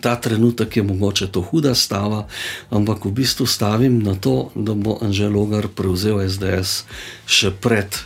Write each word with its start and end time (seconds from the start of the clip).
Ta 0.00 0.16
trenutek 0.16 0.76
je 0.76 0.82
mogoče 0.82 1.26
to 1.26 1.40
huda 1.42 1.74
stava, 1.74 2.26
ampak 2.70 3.04
v 3.04 3.12
bistvu 3.12 3.46
stavim 3.46 4.02
na 4.02 4.14
to, 4.14 4.50
da 4.54 4.74
bo 4.74 4.98
Anžel 5.02 5.32
Logar 5.32 5.68
prevzel 5.68 6.22
SDS 6.28 6.84
še 7.26 7.50
pred 7.50 7.98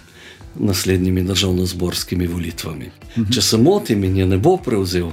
naslednjimi 0.59 1.25
državno-zborskimi 1.25 2.27
volitvami. 2.27 2.91
Mhm. 3.17 3.33
Če 3.33 3.43
se 3.43 3.59
motim 3.59 4.05
in 4.05 4.17
je 4.17 4.27
ne 4.27 4.39
bo 4.39 4.57
prevzel, 4.57 5.13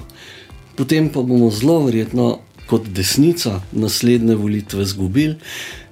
potem 0.76 1.10
pa 1.10 1.21
bomo 1.21 1.52
zelo 1.52 1.81
verjetno 1.86 2.39
kot 2.70 2.86
desnica 2.93 3.61
naslednje 3.71 4.36
volitve 4.36 4.84
izgubili. 4.84 5.36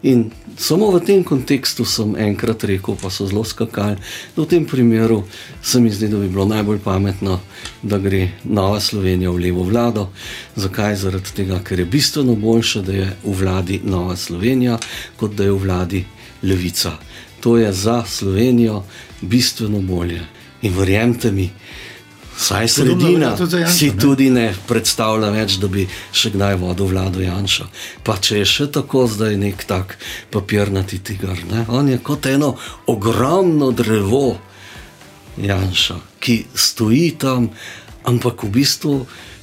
In 0.03 0.29
samo 0.57 0.91
v 0.93 1.01
tem 1.01 1.23
kontekstu 1.23 1.85
sem 1.85 2.13
enkrat 2.21 2.63
rekel, 2.69 2.93
pa 3.01 3.09
so 3.09 3.25
zelo 3.25 3.41
skakali, 3.41 3.97
da 4.35 4.41
v 4.41 4.45
tem 4.45 4.65
primeru 4.65 5.23
se 5.61 5.81
mi 5.81 5.89
zdi, 5.89 6.07
da 6.07 6.21
bi 6.21 6.29
bilo 6.29 6.45
najbolj 6.45 6.79
pametno, 6.85 7.39
da 7.81 7.97
gre 7.97 8.37
Nova 8.43 8.79
Slovenija 8.79 9.33
v 9.33 9.41
levo 9.49 9.65
vlado. 9.65 10.09
Zakaj? 10.55 10.95
Zaradi 11.01 11.33
tega, 11.33 11.59
ker 11.65 11.79
je 11.79 11.85
bistveno 11.85 12.35
boljše, 12.37 12.81
da 12.81 12.93
je 12.93 13.07
v 13.23 13.33
vladi 13.33 13.81
Nova 13.83 14.15
Slovenija, 14.15 14.77
kot 15.17 15.33
da 15.33 15.49
je 15.49 15.51
v 15.51 15.61
vladi 15.65 16.05
Levica. 16.43 16.93
To 17.41 17.57
je 17.57 17.73
za 17.73 18.03
Slovenijo 18.05 18.83
bistveno 19.21 19.81
bolje. 19.81 20.21
In 20.61 20.73
verjemite 20.77 21.31
mi, 21.31 21.49
Saj 22.37 22.67
sredina 22.69 23.35
tudi 23.35 23.57
Janša, 23.57 23.73
si 23.73 23.89
ne? 23.89 23.97
tudi 23.97 24.29
ne 24.29 24.45
predstavlja 24.67 25.29
več, 25.33 25.57
da 25.57 25.67
bi 25.73 25.87
še 26.13 26.29
kdaj 26.35 26.59
vodil 26.61 26.91
vlado 26.91 27.23
Janša. 27.23 27.65
Pa 28.05 28.19
če 28.21 28.43
je 28.43 28.45
še 28.45 28.67
tako 28.77 29.07
zdaj 29.09 29.39
nek 29.41 29.65
tak 29.65 29.97
papirnati 30.31 31.01
tigar. 31.01 31.41
Ne? 31.49 31.65
On 31.73 31.89
je 31.89 31.97
kot 31.97 32.29
eno 32.29 32.53
ogromno 32.93 33.71
drevo 33.73 34.37
Janša, 35.41 35.97
ki 36.21 36.43
stoji 36.53 37.15
tam, 37.17 37.49
ampak 38.05 38.45
v 38.45 38.53
bistvu 38.61 38.93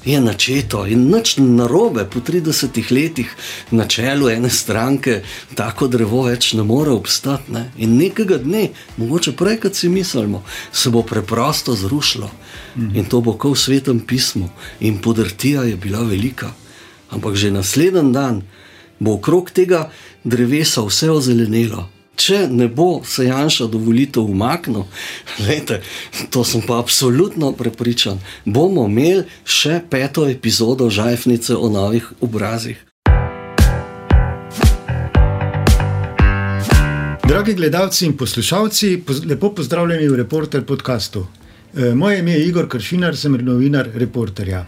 je 0.05 0.21
načeto 0.21 0.87
in 0.87 1.09
nič 1.11 1.37
narobe 1.37 2.05
po 2.05 2.21
30 2.21 2.93
letih 2.93 3.31
na 3.71 3.87
čelu 3.89 4.29
ene 4.29 4.51
stranke, 4.51 5.23
tako 5.55 5.89
drevo 5.89 6.23
več 6.29 6.53
ne 6.53 6.63
more 6.63 6.91
obstati. 6.91 7.53
Ne? 7.53 7.71
In 7.77 7.97
nekega 7.97 8.39
dne, 8.39 8.69
mogoče 8.97 9.33
prej, 9.33 9.61
kot 9.61 9.75
si 9.75 9.89
mislimo, 9.89 10.43
se 10.73 10.91
bo 10.91 11.03
preprosto 11.03 11.75
zrušilo 11.75 12.31
mhm. 12.77 12.97
in 12.97 13.05
to 13.05 13.21
bo 13.21 13.33
kot 13.33 13.57
v 13.57 13.61
svetem 13.61 14.01
pismu. 14.01 14.51
In 14.81 14.99
podrtija 14.99 15.63
je 15.63 15.77
bila 15.77 16.03
velika. 16.03 16.53
Ampak 17.11 17.35
že 17.35 17.51
naslednji 17.51 18.13
dan 18.13 18.43
bo 18.99 19.15
okrog 19.15 19.51
tega 19.51 19.91
drevesa 20.25 20.83
vse 20.83 21.11
ozelenilo. 21.11 21.94
Če 22.17 22.47
ne 22.51 22.69
bo 22.71 23.03
se 23.05 23.27
Janša 23.27 23.67
dovolitev 23.67 24.23
umaknil, 24.23 24.85
lejte, 25.47 25.81
to 26.31 26.45
sem 26.45 26.63
pa 26.63 26.79
absolutno 26.79 27.53
prepričan, 27.59 28.21
bomo 28.45 28.87
imeli 28.87 29.25
še 29.45 29.81
peto 29.91 30.29
epizodo 30.31 30.91
Žajfnice 30.91 31.57
o 31.57 31.69
novih 31.69 32.13
obrazih. 32.21 32.79
Dragi 37.25 37.55
gledalci 37.55 38.05
in 38.07 38.17
poslušalci, 38.17 38.89
lepo 39.27 39.51
pozdravljeni 39.57 40.09
v 40.09 40.17
Reporter 40.23 40.63
podkastu. 40.65 41.27
E, 41.75 41.95
moje 41.95 42.19
ime 42.19 42.33
je 42.33 42.47
Igor 42.47 42.69
Kršinar, 42.69 43.17
sem 43.17 43.35
novinar 43.43 43.89
Reporterja. 43.95 44.67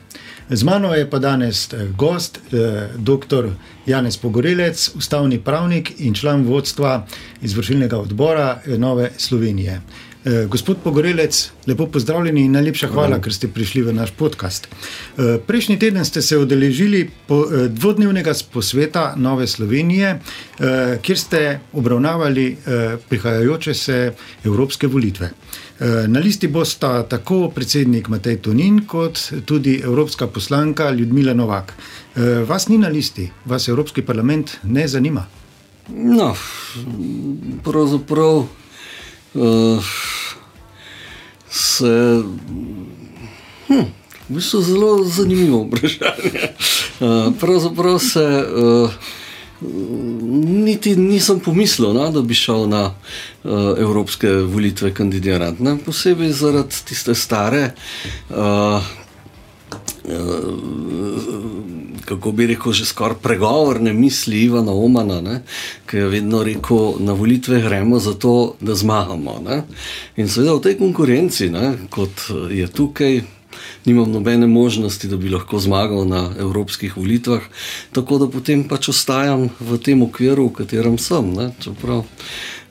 Z 0.51 0.63
mano 0.63 0.95
je 0.95 1.11
pa 1.11 1.19
danes 1.19 1.73
eh, 1.73 1.89
gost, 1.99 2.39
eh, 2.39 2.89
dr. 2.97 3.51
Janez 3.87 4.17
Pogorelec, 4.17 4.91
ustavni 4.95 5.41
pravnik 5.43 5.93
in 5.99 6.15
član 6.15 6.47
vodstva 6.47 7.07
izvršilnega 7.43 7.99
odbora 7.99 8.61
eh, 8.67 8.79
Nove 8.79 9.11
Slovenije. 9.17 9.81
Gospod 10.51 10.77
Pogorelec, 10.83 11.51
lepo 11.67 11.87
pozdravljeni 11.87 12.43
in 12.45 12.57
najlepša 12.57 12.89
hvala, 12.91 13.21
ker 13.23 13.31
ste 13.35 13.47
prišli 13.47 13.85
v 13.87 13.93
naš 13.95 14.11
podcast. 14.19 14.67
Prejšnji 15.47 15.77
teden 15.79 16.05
ste 16.05 16.23
se 16.23 16.39
odeležili 16.39 17.05
dvodnevnega 17.69 18.35
posveta 18.53 19.13
Nove 19.17 19.47
Slovenije, 19.47 20.17
kjer 21.03 21.19
ste 21.19 21.61
obravnavali 21.73 22.57
prihajajoče 23.09 23.75
se 23.75 24.01
evropske 24.45 24.87
volitve. 24.87 25.31
Eh, 25.79 26.09
na 26.09 26.21
listi 26.21 26.49
bosta 26.49 27.03
tako 27.03 27.51
predsednik 27.55 28.09
Matej 28.09 28.37
Tonin, 28.37 28.87
kot 28.87 29.19
tudi 29.45 29.81
evropska 29.85 30.27
poslanka 30.27 30.91
Ljudmila 30.91 31.35
Novak. 31.35 31.75
Eh, 32.17 32.21
vas 32.49 32.69
ni 32.69 32.79
na 32.79 32.89
listi, 32.89 33.31
vas 33.45 33.69
Evropski 33.69 34.03
parlament 34.03 34.57
ne 34.63 34.89
zanima. 34.89 35.27
No, 35.89 36.35
pravzaprav 37.65 38.47
se. 41.49 42.23
Hm, 43.69 43.87
v 44.29 44.35
bistvu 44.35 44.59
je 44.59 44.65
zelo 44.65 45.05
zanimivo 45.05 45.65
vprašanje. 45.65 46.49
Uh, 47.01 47.35
pravzaprav 47.41 47.99
se. 47.99 48.27
Uh, 48.57 48.91
niti 50.47 50.97
nisem 50.97 51.41
pomislil, 51.41 51.95
no, 51.95 52.11
da 52.13 52.21
bi 52.23 52.35
šel 52.35 52.69
na 52.69 52.85
uh, 52.85 53.53
evropske 53.79 54.29
volitve 54.29 54.95
kandidirati. 54.95 55.65
Posebej 55.85 56.33
zaradi 56.33 56.85
tiste 56.85 57.15
stare. 57.15 57.71
Uh, 58.29 58.83
Kako 62.07 62.33
bi 62.33 62.47
rekel, 62.47 62.73
že 62.73 62.87
skoraj 62.87 63.19
pregovorne 63.23 63.93
misli 63.93 64.45
Ivana 64.47 64.73
Omana, 64.73 65.41
ki 65.91 65.97
je 65.97 66.09
vedno 66.09 66.43
rekel, 66.47 67.01
na 67.03 67.13
volitve 67.13 67.61
gremo 67.63 67.99
zato, 67.99 68.55
da 68.61 68.75
zmagamo. 68.75 69.43
Ne? 69.43 69.63
In 70.17 70.29
seveda 70.31 70.55
v 70.55 70.63
tej 70.63 70.79
konkurenci, 70.79 71.51
ne, 71.51 71.75
kot 71.91 72.31
je 72.51 72.67
tukaj, 72.71 73.25
nimam 73.87 74.13
nobene 74.13 74.47
možnosti, 74.47 75.09
da 75.09 75.17
bi 75.17 75.29
lahko 75.29 75.59
zmagal 75.59 76.07
na 76.09 76.31
evropskih 76.39 76.97
volitvah, 76.97 77.43
tako 77.93 78.19
da 78.19 78.31
potem 78.31 78.65
pač 78.69 78.89
ostajam 78.89 79.49
v 79.61 79.79
tem 79.79 80.03
okviru, 80.03 80.49
v 80.51 80.63
katerem 80.63 80.99
sem. 80.99 81.35
Čeprav, 81.59 82.05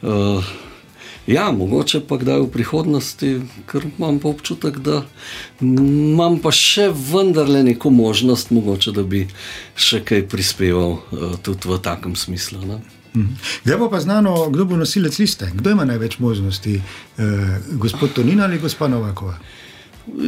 uh, 0.03 0.53
ja, 1.27 1.51
mogoče 1.51 2.01
pa 2.07 2.17
kdaj 2.17 2.39
v 2.39 2.49
prihodnosti, 2.53 3.29
ker 3.71 3.87
imam 3.97 4.19
pa 4.19 4.29
občutek, 4.29 4.77
da 4.77 5.03
imam 5.61 6.39
pa 6.43 6.51
še 6.53 6.89
vendarle 6.93 7.63
neko 7.63 7.89
možnost, 7.89 8.51
mogoče, 8.55 8.93
da 8.95 9.03
bi 9.03 9.25
še 9.75 10.03
kaj 10.05 10.27
prispeval 10.31 10.99
uh, 10.99 11.35
tudi 11.41 11.71
v 11.71 11.79
takem 11.81 12.15
smislu. 12.15 12.61
Ne? 12.65 12.79
Mhm. 13.15 13.35
Zdaj 13.65 13.79
pa, 13.79 13.89
pa 13.89 13.99
znano, 13.99 14.49
kdo 14.49 14.65
bo 14.65 14.77
nosilec 14.77 15.19
liste, 15.19 15.51
kdo 15.53 15.71
ima 15.71 15.85
največ 15.85 16.19
možnosti, 16.19 16.81
eh, 17.17 17.59
gospod 17.71 18.13
Tonin 18.13 18.41
ali 18.41 18.59
gospod 18.59 18.91
Novakova. 18.91 19.37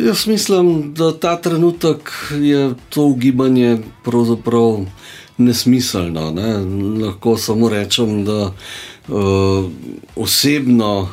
Jaz 0.05 0.27
mislim, 0.27 0.93
da 0.93 1.11
ta 1.13 1.35
trenutek 1.41 2.11
je 2.31 2.73
to 2.89 3.03
ugibanje 3.03 3.77
pravzaprav 4.03 4.85
nesmiselno. 5.37 6.31
Ne? 6.31 6.57
Lahko 7.05 7.37
samo 7.37 7.69
rečem, 7.69 8.25
da 8.25 8.53
uh, 9.07 9.65
osebno 10.15 11.09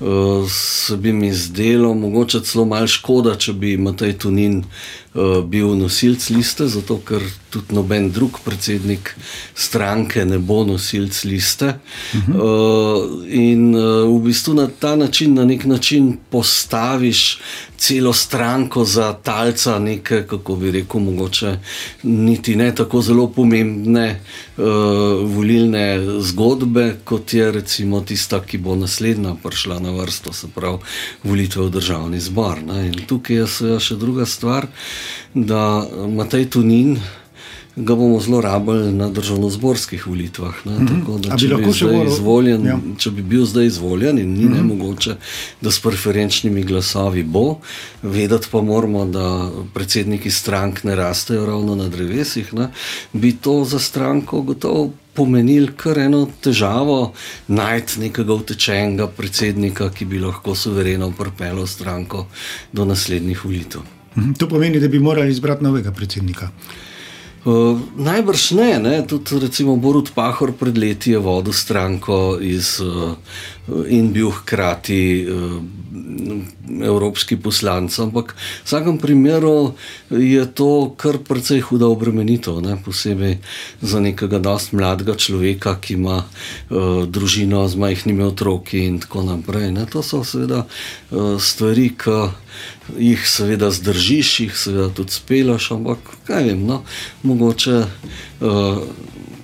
uh, 0.00 0.50
se 0.50 0.96
bi 0.96 1.12
mi 1.12 1.32
zdelo, 1.32 1.94
mogoče 1.94 2.40
celo 2.40 2.64
malo 2.64 2.86
škoda, 2.86 3.36
če 3.36 3.52
bi 3.52 3.76
Matej 3.76 4.18
Tunin 4.18 4.62
uh, 4.62 5.40
bil 5.44 5.76
nosilc 5.78 6.30
liste, 6.30 6.68
zato 6.68 7.00
ker 7.06 7.22
tudi 7.52 7.74
noben 7.76 8.08
drug 8.12 8.38
predsednik 8.44 9.12
stranke 9.54 10.24
ne 10.24 10.38
bo 10.38 10.62
nosilc 10.64 11.24
liste. 11.24 11.68
Uh 11.68 12.20
-huh. 12.28 12.36
uh, 12.40 13.28
in 13.28 13.74
uh, 13.74 14.08
v 14.08 14.24
bistvu 14.24 14.54
na 14.54 14.68
ta 14.78 14.96
način, 14.96 15.34
na 15.34 15.44
nek 15.44 15.64
način, 15.64 16.16
postaviš 16.30 17.38
celo 17.76 18.12
stranko 18.12 18.84
za 18.84 19.12
talca, 19.12 19.78
nekaj, 19.78 20.26
kako 20.26 20.56
bi 20.56 20.70
rekel, 20.70 21.00
mogoče 21.00 21.56
niti 22.02 22.56
ne 22.56 22.74
tako 22.74 23.02
zelo 23.02 23.26
pomembne 23.26 24.20
uh, 24.56 24.64
volilne 25.34 26.00
zgodbe, 26.20 26.96
kot 27.04 27.34
je 27.34 27.52
recimo 27.52 28.00
tista, 28.00 28.40
ki 28.40 28.58
bo 28.58 28.76
naslednja 28.76 29.34
prišla 29.42 29.78
na 29.78 29.90
vrsto, 29.90 30.32
se 30.32 30.46
pravi 30.54 30.78
volitve 31.24 31.66
v 31.66 31.70
državni 31.70 32.20
zbor. 32.20 32.62
Ne? 32.62 32.86
In 32.86 33.02
tukaj 33.06 33.36
je 33.36 33.80
še 33.80 33.96
druga 33.96 34.26
stvar, 34.26 34.66
da 35.34 35.86
Matej 36.08 36.50
Tunin 36.50 36.98
ga 37.76 37.94
bomo 37.94 38.20
zelo 38.20 38.40
rabili 38.40 38.92
na 38.92 39.08
državno-zborskih 39.08 40.06
volitvah. 40.06 40.54
Mm 40.66 40.70
-hmm. 40.70 41.38
če, 41.38 41.48
bi 41.48 41.54
bi 41.54 42.10
izvoljen, 42.10 42.66
ja. 42.66 42.78
če 42.98 43.10
bi 43.10 43.22
bil 43.22 43.44
zdaj 43.44 43.66
izvoljen 43.66 44.18
in 44.18 44.32
ni 44.32 44.44
mm 44.44 44.48
-hmm. 44.48 44.56
ne 44.56 44.62
mogoče, 44.62 45.16
da 45.60 45.70
s 45.70 45.80
preferenčnimi 45.80 46.62
glasovi 46.62 47.22
bo, 47.22 47.56
vedeti 48.02 48.46
pa 48.50 48.62
moramo, 48.62 49.04
da 49.04 49.50
predsedniki 49.74 50.30
strank 50.30 50.84
ne 50.84 50.96
rastejo 50.96 51.46
ravno 51.46 51.74
na 51.74 51.88
drevesih, 51.88 52.54
ne, 52.54 52.68
bi 53.12 53.32
to 53.32 53.64
za 53.64 53.78
stranko 53.78 54.42
gotovo. 54.42 54.90
Pomenili 55.14 55.68
kar 55.76 55.98
eno 55.98 56.28
težavo 56.40 57.12
najti 57.48 58.00
nekega 58.00 58.34
utečenega 58.34 59.06
predsednika, 59.06 59.90
ki 59.90 60.04
bi 60.04 60.18
lahko 60.18 60.54
suvereno 60.54 61.10
pripeljal 61.18 61.66
stranko 61.66 62.26
do 62.72 62.84
naslednjih 62.84 63.44
volitev. 63.44 63.80
Mhm. 64.16 64.32
To 64.32 64.48
pomeni, 64.48 64.80
da 64.80 64.88
bi 64.88 64.98
morali 64.98 65.30
izbrati 65.30 65.64
novega 65.64 65.92
predsednika. 65.92 66.48
Uh, 67.44 67.80
najbrž 67.96 68.50
ne, 68.50 68.78
ne. 68.78 69.06
tudi 69.06 69.40
recimo 69.40 69.74
Borut 69.76 70.12
Pahor 70.14 70.52
pred 70.52 70.78
leti 70.78 71.10
je 71.10 71.18
vodil 71.18 71.52
stranko 71.52 72.38
iz 72.40 72.78
uh, 72.80 73.16
in 73.68 74.12
bil 74.12 74.30
hkrati 74.30 75.26
evropski 76.82 77.36
poslanec. 77.36 77.98
Ampak 77.98 78.34
v 78.34 78.64
vsakem 78.64 78.98
primeru 78.98 79.74
je 80.10 80.46
to 80.46 80.94
kar 80.96 81.18
precej 81.18 81.60
huda 81.60 81.86
obremenitev, 81.86 82.60
ne? 82.62 82.76
posebej 82.84 83.38
za 83.82 84.00
nekega 84.00 84.38
dost 84.38 84.72
mladega 84.72 85.14
človeka, 85.14 85.76
ki 85.80 85.94
ima 85.94 86.24
uh, 86.24 87.04
družino 87.06 87.68
z 87.68 87.76
majhnimi 87.76 88.24
otroki 88.24 88.86
in 88.86 88.98
tako 89.02 89.22
naprej. 89.22 89.72
Ne? 89.72 89.86
To 89.92 90.02
so 90.02 90.24
seveda 90.24 90.64
uh, 90.66 91.38
stvari, 91.38 91.92
ki 91.94 92.18
jih 92.98 93.22
seveda 93.28 93.70
zdržiš, 93.70 94.30
jih 94.46 94.56
seveda 94.56 94.90
tudi 94.94 95.14
spelaš, 95.14 95.72
ampak 95.76 95.98
kaj 96.26 96.50
vem, 96.50 96.66
no? 96.66 96.82
mogoče. 97.22 97.84
Uh, 98.42 98.84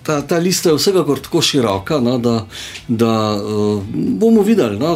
ta, 0.08 0.22
ta 0.22 0.38
lista 0.38 0.70
je 0.70 0.76
vsekakor 0.76 1.20
tako 1.20 1.42
široka, 1.44 1.98
no, 2.00 2.14
da, 2.18 2.46
da 2.88 3.10
uh, 3.36 3.82
bomo 3.92 4.42
videli. 4.42 4.78
No, 4.78 4.94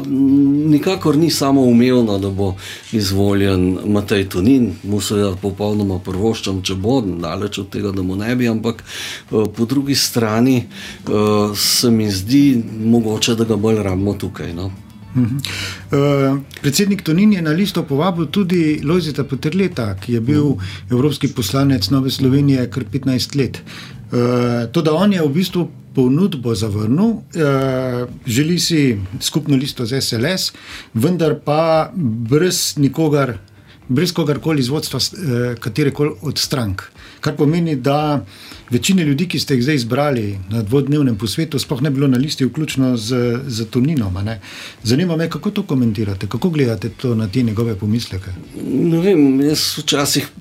nikakor 0.72 1.16
ni 1.16 1.30
samo 1.30 1.60
umevno, 1.60 2.16
da 2.18 2.30
bo 2.30 2.54
izvoljen 2.92 3.78
Matej 3.86 4.28
Tunin, 4.28 4.70
mu 4.82 5.00
se 5.00 5.18
je 5.20 5.34
popolnoma 5.42 5.98
prvoščam, 5.98 6.62
če 6.64 6.78
bo, 6.80 7.02
daleč 7.04 7.60
od 7.60 7.68
tega, 7.68 7.92
da 7.92 8.02
mu 8.02 8.16
ne 8.16 8.32
bi, 8.36 8.48
ampak 8.48 8.80
uh, 8.80 9.44
po 9.52 9.68
drugi 9.68 9.94
strani 9.94 10.62
uh, 10.64 11.52
se 11.56 11.90
mi 11.90 12.08
zdi 12.10 12.62
mogoče, 12.96 13.36
da 13.36 13.44
ga 13.44 13.60
bolj 13.60 13.84
rabimo 13.84 14.16
tukaj. 14.16 14.54
No. 14.56 14.72
Uh, 15.12 16.38
predsednik 16.62 17.02
Tonin 17.04 17.34
je 17.36 17.42
na 17.44 17.52
listo 17.52 17.82
povabil 17.84 18.30
tudi 18.32 18.80
Lojzeta 18.84 19.28
Petrleta, 19.28 19.90
ki 20.00 20.12
je 20.12 20.20
bil 20.20 20.46
uh 20.46 20.56
-huh. 20.56 20.92
evropski 20.96 21.28
poslanec 21.28 21.90
Nove 21.90 22.10
Slovenije 22.10 22.70
kar 22.70 22.84
15 22.92 23.36
let. 23.36 23.60
Uh, 23.60 24.01
to, 24.72 24.82
da 24.82 24.92
on 24.92 25.12
je 25.12 25.22
v 25.22 25.28
bistvu 25.32 25.68
ponudbo 25.94 26.54
zavrnil, 26.54 27.04
uh, 27.04 27.22
želi 28.26 28.58
si 28.58 28.98
skupno 29.20 29.56
listo 29.56 29.86
z 29.86 30.00
SLS, 30.00 30.52
vendar 30.94 31.38
pa 31.44 31.92
brez 32.28 32.74
nikogar, 32.76 33.38
brez 33.88 34.12
kogarkoli 34.12 34.60
iz 34.60 34.68
vodstva 34.68 34.98
uh, 34.98 35.58
katerekoli 35.60 36.10
od 36.22 36.38
strank. 36.38 36.82
Kar 37.20 37.36
pomeni, 37.36 37.76
da 37.76 38.24
večina 38.70 39.02
ljudi, 39.02 39.28
ki 39.28 39.38
ste 39.38 39.54
jih 39.54 39.62
zdaj 39.62 39.74
izbrali 39.74 40.38
na 40.50 40.62
dvodnevnem 40.62 41.18
posvetu, 41.18 41.58
sploh 41.58 41.82
ne 41.82 41.90
bilo 41.90 42.08
na 42.08 42.18
listi, 42.18 42.44
vključno 42.44 42.96
z, 42.96 43.38
z 43.46 43.66
Toninom. 43.70 44.16
Zanima 44.82 45.16
me, 45.16 45.30
kako 45.30 45.50
to 45.50 45.62
komentirate, 45.62 46.26
kako 46.26 46.50
gledate 46.50 46.88
to 46.88 47.14
na 47.14 47.28
te 47.28 47.42
njegove 47.42 47.76
pomisleke. 47.78 48.34
Ne 48.64 49.00
vem, 49.00 49.40
jaz 49.40 49.78
včasih. 49.78 50.32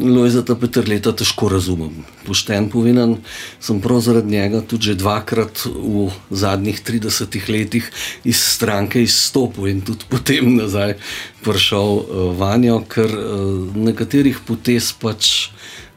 Lojzeta 0.00 0.54
Petrleta 0.56 1.12
težko 1.12 1.48
razumem. 1.52 2.04
Pošten 2.24 2.68
povedan, 2.72 3.16
sem 3.60 3.80
prav 3.80 4.00
zaradi 4.04 4.32
njega 4.32 4.60
tudi 4.60 4.90
že 4.90 4.94
dvakrat 5.00 5.64
v 5.66 6.08
zadnjih 6.30 6.80
30 6.80 7.38
letih 7.52 7.90
iz 8.24 8.40
stranke 8.40 9.02
izstopil 9.02 9.68
in 9.68 9.80
tudi 9.84 10.08
potem 10.08 10.56
nazaj 10.56 10.96
prišel 11.44 11.90
uh, 12.00 12.04
vanjo, 12.38 12.80
ker 12.88 13.10
uh, 13.10 13.76
nekaterih 13.76 14.40
potez 14.46 14.92
pač 14.92 15.50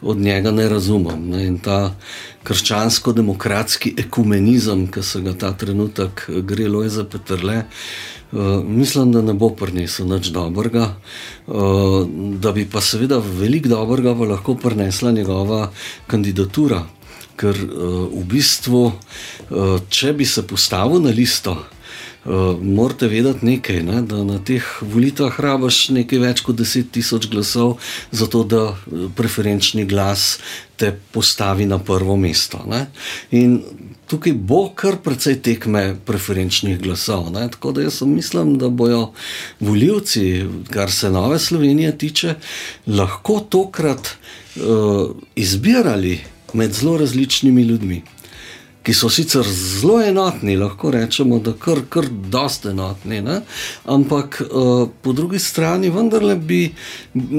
od 0.04 0.18
njega 0.18 0.52
ne 0.52 0.70
razumem. 0.70 1.30
Ne? 1.30 1.46
In 1.48 1.58
ta 1.60 1.96
krščansko-demokratski 2.44 3.94
ekumenizem, 4.06 4.88
ki 4.92 5.04
se 5.04 5.22
ga 5.22 5.34
ta 5.34 5.54
trenutek 5.58 6.26
gre 6.48 6.68
Lojza 6.68 7.04
Petrle. 7.04 7.64
Uh, 8.34 8.64
mislim, 8.66 9.12
da 9.14 9.22
ne 9.22 9.36
bo 9.38 9.52
prinesel 9.54 10.08
nič 10.10 10.32
dobrega, 10.34 10.88
uh, 11.48 12.08
da 12.42 12.52
bi 12.52 12.66
pa 12.66 12.82
seveda 12.82 13.20
veliko 13.22 13.70
dobrega 13.70 14.16
lahko 14.34 14.56
prinesla 14.58 15.12
njegova 15.12 15.68
kandidatura. 16.08 16.82
Ker 17.38 17.54
uh, 17.54 18.10
v 18.10 18.24
bistvu, 18.30 18.82
uh, 18.90 19.78
če 19.90 20.14
bi 20.18 20.26
se 20.26 20.48
postavil 20.50 21.02
na 21.06 21.14
listo, 21.14 21.54
Uh, 22.24 22.56
morate 22.62 23.08
vedeti 23.12 23.46
nekaj, 23.46 23.82
ne? 23.84 24.02
da 24.08 24.22
na 24.24 24.38
teh 24.40 24.64
volitvah 24.80 25.40
rabaš 25.44 25.90
nekaj 25.92 26.22
več 26.24 26.44
kot 26.48 26.56
10 26.56 26.94
tisoč 26.96 27.28
glasov, 27.28 27.82
zato 28.16 28.46
da 28.48 28.62
preferenčni 29.18 29.84
glas 29.84 30.38
te 30.80 30.94
postavi 31.12 31.68
na 31.68 31.82
prvo 31.84 32.16
mesto. 32.16 32.62
Ne? 32.64 32.86
In 33.36 33.60
tukaj 34.08 34.38
bo 34.40 34.62
kar 34.72 35.02
precej 35.04 35.42
tekme 35.44 35.84
preferenčnih 36.08 36.80
glasov. 36.80 37.28
Ne? 37.36 37.44
Tako 37.52 37.76
da 37.76 37.90
jaz 37.90 38.00
mislim, 38.08 38.56
da 38.58 38.72
bodo 38.72 39.12
voljivci, 39.60 40.46
kar 40.72 40.92
se 40.92 41.12
nove 41.12 41.40
Slovenije 41.44 41.98
tiče, 41.98 42.36
lahko 42.88 43.42
tokrat 43.50 44.16
uh, 44.16 45.12
izbirali 45.36 46.22
med 46.54 46.72
zelo 46.72 46.98
različnimi 46.98 47.68
ljudmi 47.68 48.02
ki 48.84 48.94
so 48.94 49.10
sicer 49.10 49.48
zelo 49.48 50.02
enotni, 50.04 50.58
lahko 50.60 50.92
rečemo, 50.92 51.40
da 51.40 51.54
kar, 51.60 51.86
kar 51.90 52.08
dosta 52.10 52.74
enotni, 52.74 53.22
ne? 53.24 53.40
ampak 53.86 54.42
uh, 54.44 54.90
po 55.02 55.14
drugi 55.16 55.40
strani 55.40 55.90
vendarle 55.90 56.36
bi, 56.36 56.66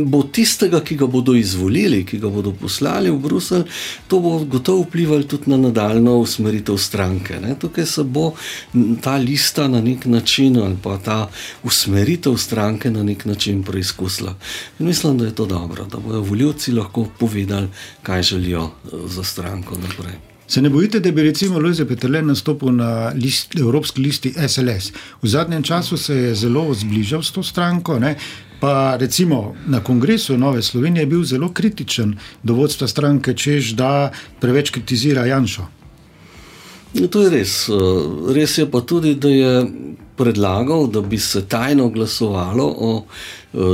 bo 0.09 0.23
tistega, 0.33 0.81
ki 0.81 0.97
ga 1.03 1.09
bodo 1.11 1.35
izvolili, 1.37 2.01
ki 2.09 2.19
ga 2.23 2.33
bodo 2.33 2.55
poslali 2.57 3.13
v 3.13 3.21
Bruselj, 3.21 3.67
to 4.09 4.23
bo 4.25 4.39
gotovo 4.49 4.87
vplivalo 4.89 5.29
tudi 5.29 5.53
na 5.53 5.61
nadaljno 5.67 6.17
usmeritev 6.25 6.81
stranke. 6.81 7.37
Ne? 7.41 7.59
Tukaj 7.61 7.87
se 7.87 8.05
bo 8.05 8.31
ta 9.05 9.17
lista 9.21 9.69
na 9.69 9.81
nek 9.85 10.07
način 10.09 10.57
ali 10.63 10.77
pa 10.83 10.97
ta 10.99 11.29
usmeritev 11.63 12.37
stranke 12.41 12.91
na 12.91 13.03
nek 13.03 13.25
način 13.25 13.63
preizkusila. 13.63 14.35
In 14.79 14.87
mislim, 14.87 15.19
da 15.19 15.27
je 15.27 15.35
to 15.35 15.47
dobro, 15.47 15.85
da 15.85 15.99
bodo 15.99 16.21
voljivci 16.21 16.73
lahko 16.73 17.07
povedali, 17.19 17.69
kaj 18.03 18.23
želijo 18.23 18.65
eh, 18.65 18.97
za 19.07 19.25
stranko 19.25 19.77
naprej. 19.79 20.34
Se 20.55 20.63
ne 20.63 20.71
bojite, 20.71 21.01
da 21.01 21.11
bi 21.11 21.23
recimo 21.23 21.59
Lojze 21.59 21.85
Petrle 21.85 22.21
nastopil 22.23 22.71
na 22.73 23.13
list, 23.15 23.57
evropski 23.59 24.03
listi 24.03 24.31
SLS? 24.49 24.93
V 25.23 25.29
zadnjem 25.29 25.63
času 25.63 25.97
se 25.97 26.15
je 26.15 26.35
zelo 26.35 26.75
zbližal 26.75 27.23
s 27.23 27.33
to 27.35 27.43
stranko. 27.43 27.99
Ne? 27.99 28.15
Pa 28.61 28.97
recimo 28.97 29.57
na 29.67 29.81
kongresu 29.81 30.39
Nove 30.39 30.63
Slovenije 30.63 31.03
je 31.03 31.07
bil 31.07 31.25
zelo 31.25 31.49
kritičen 31.53 32.15
do 32.43 32.55
vodstva 32.55 32.87
stranke, 32.89 33.35
čež 33.35 33.73
da 33.75 34.13
preveč 34.41 34.71
kritizira 34.71 35.27
Janša. 35.27 35.67
No, 36.95 37.09
to 37.09 37.27
je 37.27 37.35
res. 37.35 37.57
Res 38.31 38.59
je 38.59 38.71
pa 38.71 38.81
tudi, 38.81 39.17
da 39.19 39.29
je 39.29 39.67
predlagal, 40.17 40.87
da 40.87 41.03
bi 41.03 41.19
se 41.19 41.43
tajno 41.49 41.89
glasovalo 41.91 42.71
o 42.79 42.93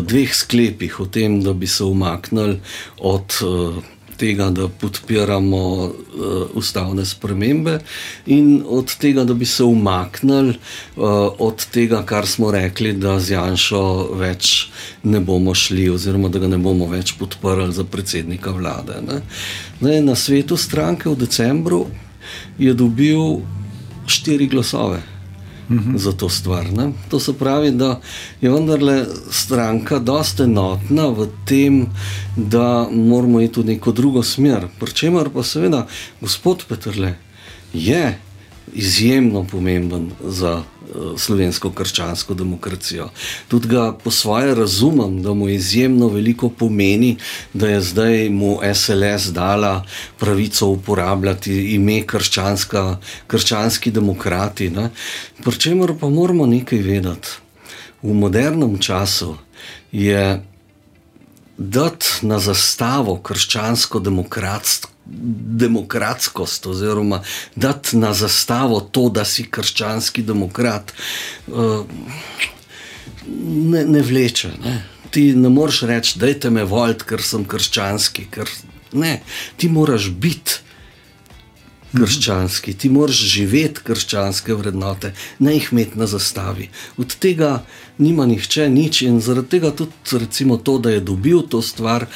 dveh 0.01 0.33
sklepih, 0.35 1.01
o 1.01 1.07
tem, 1.07 1.43
da 1.45 1.53
bi 1.53 1.67
se 1.67 1.85
umaknili 1.85 2.57
od 2.99 3.37
tega, 4.21 4.51
da 4.55 4.69
podpiramo 4.69 5.63
uh, 5.85 5.93
ustavne 6.59 7.05
spremembe, 7.07 7.79
in 8.27 8.63
od 8.67 8.93
tega, 9.01 9.25
da 9.25 9.35
bi 9.35 9.49
se 9.49 9.65
umaknili 9.65 10.55
uh, 10.97 11.05
od 11.39 11.67
tega, 11.73 12.03
kar 12.07 12.29
smo 12.29 12.51
rekli, 12.53 12.93
da 12.93 13.17
z 13.21 13.35
Janšo 13.37 13.85
več 14.21 14.69
ne 15.03 15.21
bomo 15.21 15.55
šli, 15.55 15.89
oziroma 15.91 16.29
da 16.29 16.43
ga 16.43 16.51
ne 16.53 16.59
bomo 16.61 16.89
več 16.91 17.15
podprli 17.19 17.73
za 17.73 17.85
predsednika 17.85 18.53
vlade. 18.57 19.01
Ne? 19.07 19.23
Ne, 19.81 20.01
na 20.05 20.17
svetu 20.17 20.57
stranke 20.61 21.09
v 21.09 21.17
decembru 21.25 21.87
je 22.59 22.75
dobil 22.77 23.41
štiri 24.11 24.47
glasove 24.51 25.01
za 25.97 26.13
to 26.13 26.29
stvar. 26.29 26.73
Ne? 26.73 26.93
To 27.09 27.21
se 27.21 27.33
pravi, 27.33 27.71
da 27.71 28.01
je 28.41 28.51
vendarle 28.51 29.07
stranka 29.31 29.99
dosta 29.99 30.45
enotna 30.45 31.07
v 31.07 31.29
tem, 31.45 31.87
da 32.37 32.89
moramo 32.93 33.41
iti 33.41 33.61
v 33.61 33.65
neko 33.65 33.93
drugo 33.93 34.23
smer. 34.23 34.67
Pričemer 34.81 35.31
pa 35.35 35.43
seveda 35.43 35.87
gospod 36.21 36.65
Petrle 36.69 37.15
je 37.73 38.19
izjemno 38.75 39.45
pomemben 39.45 40.11
za 40.25 40.63
slovensko 41.19 41.71
krščansko 41.73 42.35
demokracijo. 42.35 43.09
Tudi 43.49 43.69
ga 43.69 43.93
po 43.93 44.11
svoje 44.11 44.55
razumem, 44.55 45.23
da 45.23 45.35
mu 45.35 45.49
izjemno 45.49 46.09
veliko 46.09 46.49
pomeni, 46.49 47.17
da 47.55 47.69
je 47.69 47.81
zdaj 47.81 48.29
mu 48.31 48.59
SLS 48.75 49.33
dala 49.33 49.85
pravico 50.19 50.67
uporabljati 50.67 51.75
ime 51.75 52.03
krščanski 53.27 53.91
demokrati. 53.91 54.73
Pričemer 55.45 55.95
pa 56.01 56.09
moramo 56.09 56.47
nekaj 56.47 56.79
vedeti. 56.79 57.29
V 58.03 58.15
modernem 58.15 58.79
času 58.79 59.37
je 59.93 60.50
dati 61.61 62.27
na 62.27 62.39
zastavo 62.39 63.19
krščansko-demokratsko 63.21 64.89
demokratskost, 65.61 66.67
oziroma 66.67 67.23
dati 67.57 67.97
na 67.97 68.13
zastavo 68.15 68.81
to, 68.81 69.09
da 69.09 69.25
si 69.25 69.45
krščanski 69.51 70.23
demokrat, 70.23 70.93
eh, 71.49 71.53
ne, 73.73 73.85
ne 73.85 74.03
vleče. 74.03 74.51
Ne. 74.65 74.77
Ti 75.11 75.33
ne 75.35 75.49
moreš 75.49 75.83
reči, 75.91 76.19
da 76.19 76.27
je 76.27 76.41
te 76.41 76.51
me 76.51 76.65
voliti, 76.65 77.05
ker 77.05 77.23
sem 77.23 77.45
krščanski. 77.45 78.29
Ker, 78.31 78.49
ne, 78.93 79.21
ti 79.57 79.69
moraš 79.69 80.09
biti 80.11 80.61
krščanski, 81.97 82.75
ti 82.75 82.89
moraš 82.91 83.23
živeti 83.35 83.85
krščanske 83.85 84.55
vrednote, 84.55 85.13
ne 85.39 85.55
jih 85.55 85.69
imeti 85.73 85.99
na 85.99 86.07
zastavi. 86.07 86.69
Od 86.97 87.15
tega 87.19 87.65
nima 87.99 88.27
nihče 88.27 88.69
nič 88.71 89.03
in 89.03 89.21
zaradi 89.21 89.57
tega 89.57 89.71
tudi 89.77 90.19
recimo, 90.21 90.57
to, 90.57 90.79
da 90.79 90.91
je 90.91 91.01
dobil 91.01 91.43
to 91.43 91.63
stvar, 91.63 92.07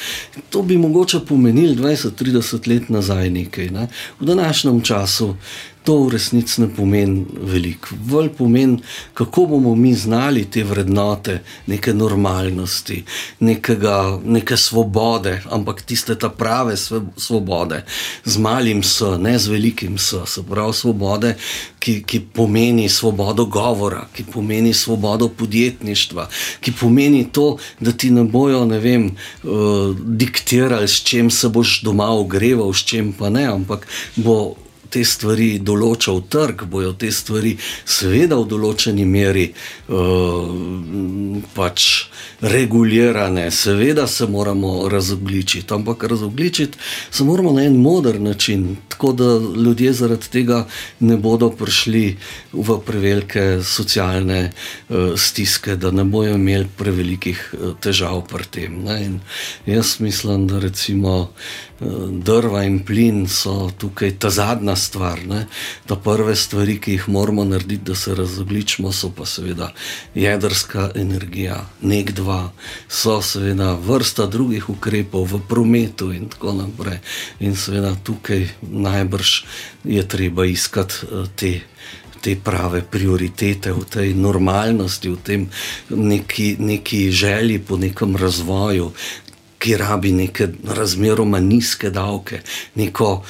to 0.49 0.61
bi 0.61 0.77
mogoče 0.77 1.19
pomenil 1.27 1.75
20-30 1.75 2.67
let 2.67 2.89
nazaj 2.89 3.29
nekaj. 3.29 3.69
Ne? 3.69 3.87
V 4.19 4.25
današnjem 4.25 4.81
času 4.81 5.35
to 5.85 5.97
v 6.03 6.15
resnici 6.17 6.61
ne 6.61 6.67
pomeni 6.73 7.25
veliko. 7.41 7.95
Bolj 8.09 8.29
pomeni, 8.37 8.79
kako 9.13 9.45
bomo 9.45 9.75
mi 9.75 9.93
znali 9.93 10.45
te 10.49 10.63
vrednote, 10.63 11.39
neke 11.67 11.93
normalnosti, 11.93 13.03
nekega, 13.39 14.19
neke 14.25 14.57
svobode, 14.57 15.37
ampak 15.49 15.81
tiste 15.85 16.17
ta 16.19 16.29
prave 16.29 16.77
svobode, 17.17 17.83
z 18.25 18.37
malim 18.37 18.83
s, 18.83 19.01
ne 19.19 19.37
z 19.39 19.53
velikim 19.53 19.97
s, 19.97 20.25
se 20.25 20.43
pravi 20.43 20.73
svobode, 20.73 21.35
ki, 21.79 22.01
ki 22.01 22.19
pomeni 22.33 22.89
svobodo 22.89 23.45
govora, 23.45 24.07
ki 24.13 24.25
pomeni 24.33 24.73
svobodo 24.73 25.29
podjetništva, 25.29 26.27
ki 26.61 26.73
pomeni 26.79 27.27
to, 27.31 27.57
da 27.79 27.91
ti 27.91 28.09
ne 28.11 28.23
bojo, 28.23 28.65
ne 28.65 28.79
vem, 28.81 29.11
uh, 29.11 29.93
diktirali, 29.95 30.87
s 30.87 31.03
čim 31.05 31.29
se 31.29 31.49
boš 31.49 31.81
doma 31.85 32.09
ogreval, 32.09 32.73
s 32.73 32.85
čim 32.89 33.13
pa 33.13 33.29
ne, 33.29 33.45
ampak 33.45 33.87
bo 34.15 34.55
te 34.95 35.03
stvari 35.03 35.57
določal 35.59 36.21
trg, 36.31 36.63
bojo 36.71 36.93
te 36.99 37.11
stvari, 37.11 37.55
seveda, 37.83 38.37
v 38.39 38.47
določeni 38.53 39.03
meri 39.07 39.49
uh, 39.51 40.47
pač 41.55 41.87
regulirane, 42.45 43.49
seveda 43.51 44.07
se 44.07 44.27
moramo 44.31 44.87
razogličiti, 44.91 45.73
ampak 45.75 46.07
razogličiti 46.11 46.79
se 47.11 47.27
moramo 47.27 47.51
na 47.57 47.65
en 47.67 47.75
modern 47.81 48.23
način, 48.29 48.77
tako 48.93 49.11
da 49.19 49.29
ljudje 49.65 49.93
zaradi 49.99 50.31
tega 50.31 50.63
ne 50.99 51.17
bodo 51.19 51.49
prišli 51.51 52.05
v 52.53 52.79
prevelike 52.87 53.45
socialne 53.63 54.39
uh, 54.47 55.13
stiske, 55.19 55.75
da 55.75 55.91
ne 55.91 56.07
bojo 56.07 56.37
imeli 56.39 56.71
prevelikih 56.77 57.43
uh, 57.51 57.75
težav 57.83 58.23
pri 58.31 58.47
tem. 58.51 58.79
Jaz 59.67 59.97
mislim, 59.99 60.47
da 60.47 60.59
recimo 60.63 61.15
drva 61.79 62.63
in 62.63 62.79
plin 62.85 63.25
so 63.27 63.71
tukaj 63.77 64.15
ta 64.19 64.29
zadnja 64.29 64.75
stvar. 64.75 65.19
Ne? 65.27 65.45
Ta 65.85 65.95
prve 65.95 66.35
stvari, 66.35 66.77
ki 66.79 66.91
jih 66.91 67.09
moramo 67.09 67.43
narediti, 67.43 67.83
da 67.83 67.95
se 67.95 68.15
razogličimo, 68.15 68.91
so 68.91 69.11
pa 69.11 69.25
seveda 69.25 69.73
jedrska 70.15 70.91
energija, 70.95 71.65
nek 71.81 72.11
dva, 72.11 72.51
so 72.87 73.19
seveda 73.21 73.73
vrsta 73.75 74.25
drugih 74.25 74.69
ukrepov 74.69 75.27
v 75.33 75.41
prometu 75.49 76.11
in 76.11 76.29
tako 76.29 76.53
naprej. 76.53 76.99
In 77.39 77.55
seveda 77.55 77.95
tukaj 78.03 78.47
najbrž 78.61 79.37
je 79.83 80.07
treba 80.07 80.45
iskati 80.45 80.93
eh, 81.03 81.25
te. 81.35 81.53
Te 82.25 82.33
prave 82.41 82.81
prioritete 82.81 83.69
v 83.69 83.83
tej 83.85 84.15
normalnosti, 84.17 85.11
v 85.13 85.17
tem 85.21 85.41
neki, 85.93 86.55
neki 86.57 87.11
želji 87.13 87.59
po 87.61 87.77
nekem 87.77 88.15
razvoju, 88.17 88.87
ki 89.65 89.77
rabi 89.77 90.11
neke 90.11 90.47
razmeroma 90.77 91.39
nizke 91.39 91.89
davke, 91.89 92.41
neko 92.75 93.23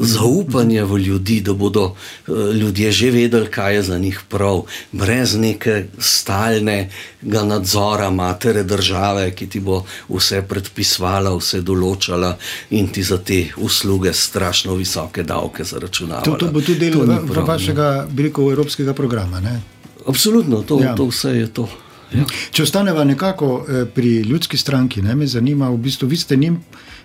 zaupanje 0.00 0.84
v 0.84 0.98
ljudi, 0.98 1.40
da 1.40 1.54
bodo 1.54 1.84
eh, 1.94 2.32
ljudje 2.60 2.92
že 2.92 3.10
vedeli, 3.10 3.48
kaj 3.50 3.74
je 3.74 3.82
za 3.82 3.98
njih 3.98 4.20
prav, 4.28 4.62
brez 4.92 5.34
neke 5.36 5.86
stalnega 5.98 7.44
nadzora 7.44 8.10
matere 8.10 8.62
države, 8.62 9.30
ki 9.30 9.48
ti 9.48 9.60
bo 9.60 9.80
vse 10.08 10.42
predpisvala, 10.48 11.32
vse 11.38 11.62
določala 11.64 12.34
in 12.70 12.92
ti 12.92 13.02
za 13.02 13.18
te 13.18 13.46
usluge 13.56 14.12
strašno 14.12 14.76
visoke 14.76 15.24
davke 15.24 15.64
zaračunala. 15.64 16.22
To, 16.28 16.36
to 16.36 16.52
bo 16.52 16.60
tudi 16.60 16.90
del 16.90 17.00
vašega, 17.48 18.06
bi 18.12 18.28
rekel, 18.28 18.52
evropskega 18.52 18.92
programa. 18.92 19.40
Ne? 19.40 19.60
Absolutno, 20.06 20.62
to, 20.68 20.82
ja. 20.84 20.94
to 20.94 21.08
vse 21.08 21.36
je 21.38 21.52
to. 21.52 21.68
Ja. 22.12 22.24
Če 22.50 22.62
ostaneva 22.64 23.04
nekako 23.04 23.48
eh, 23.60 23.84
pri 23.94 24.20
ljudski 24.28 24.56
stranki, 24.56 25.02
ne, 25.02 25.14
me 25.14 25.26
zanima, 25.26 25.68
v 25.70 25.76
bistvu, 25.76 26.08
vi 26.08 26.16
ste 26.16 26.36
njim, 26.36 26.60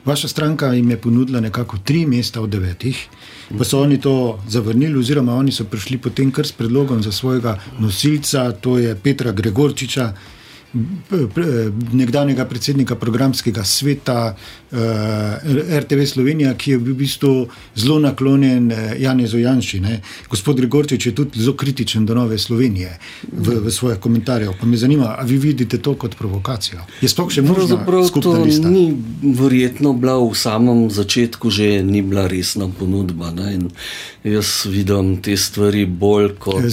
vaša 0.05 0.27
stranka 0.27 0.73
jim 0.73 0.89
je 0.89 0.97
ponudila 0.97 1.41
nekako 1.41 1.77
tri 1.83 2.05
mesta 2.05 2.41
od 2.41 2.49
devetih, 2.49 3.07
pa 3.57 3.63
so 3.63 3.81
oni 3.83 3.99
to 4.01 4.39
zavrnili, 4.47 4.99
oziroma 4.99 5.35
oni 5.35 5.51
so 5.51 5.63
prišli 5.63 5.97
potem 5.97 6.31
kar 6.31 6.47
s 6.47 6.51
predlogom 6.51 7.03
za 7.03 7.11
svojega 7.11 7.57
nosilca, 7.79 8.51
to 8.51 8.77
je 8.77 8.95
Petra 8.95 9.31
Gregorčiča 9.31 10.13
nekdanjega 11.93 12.45
predsednika 12.45 12.95
programskega 12.95 13.63
sveta 13.63 14.35
eh, 14.71 15.79
RTV 15.79 16.05
Slovenija, 16.05 16.53
ki 16.57 16.71
je 16.71 16.77
v 16.77 16.93
bistvu 16.97 17.47
zelo 17.75 17.99
naklonjen 17.99 18.71
uh, 18.71 18.77
Janezu 18.99 19.39
Janši. 19.39 19.79
Ne. 19.79 19.99
Gospod 20.29 20.57
Gregorčič 20.57 21.05
je 21.05 21.15
tudi 21.15 21.41
zelo 21.41 21.55
kritičen 21.55 22.05
do 22.05 22.15
Nove 22.15 22.37
Slovenije 22.37 22.97
v, 23.31 23.59
v 23.65 23.71
svojih 23.71 23.99
komentarjih. 23.99 24.49
Pa 24.59 24.65
me 24.65 24.77
zanima, 24.77 25.15
ali 25.19 25.31
vi 25.31 25.37
vidite 25.37 25.77
to 25.77 25.95
kot 25.95 26.15
provokacijo? 26.17 26.81
Je 27.01 27.09
sploh 27.09 27.29
še 27.29 27.41
možno? 27.41 27.79
To 28.21 28.35
ni 28.45 28.97
verjetno 29.21 29.93
bila 29.93 30.17
v 30.17 30.33
samem 30.33 30.89
začetku, 30.89 31.49
že 31.53 31.83
ni 31.83 32.01
bila 32.01 32.27
resna 32.27 32.69
ponudba. 32.79 33.33
Jaz 34.23 34.65
vidim 34.65 35.17
te 35.21 35.37
stvari 35.37 35.85
bolj 35.85 36.33
kot 36.39 36.65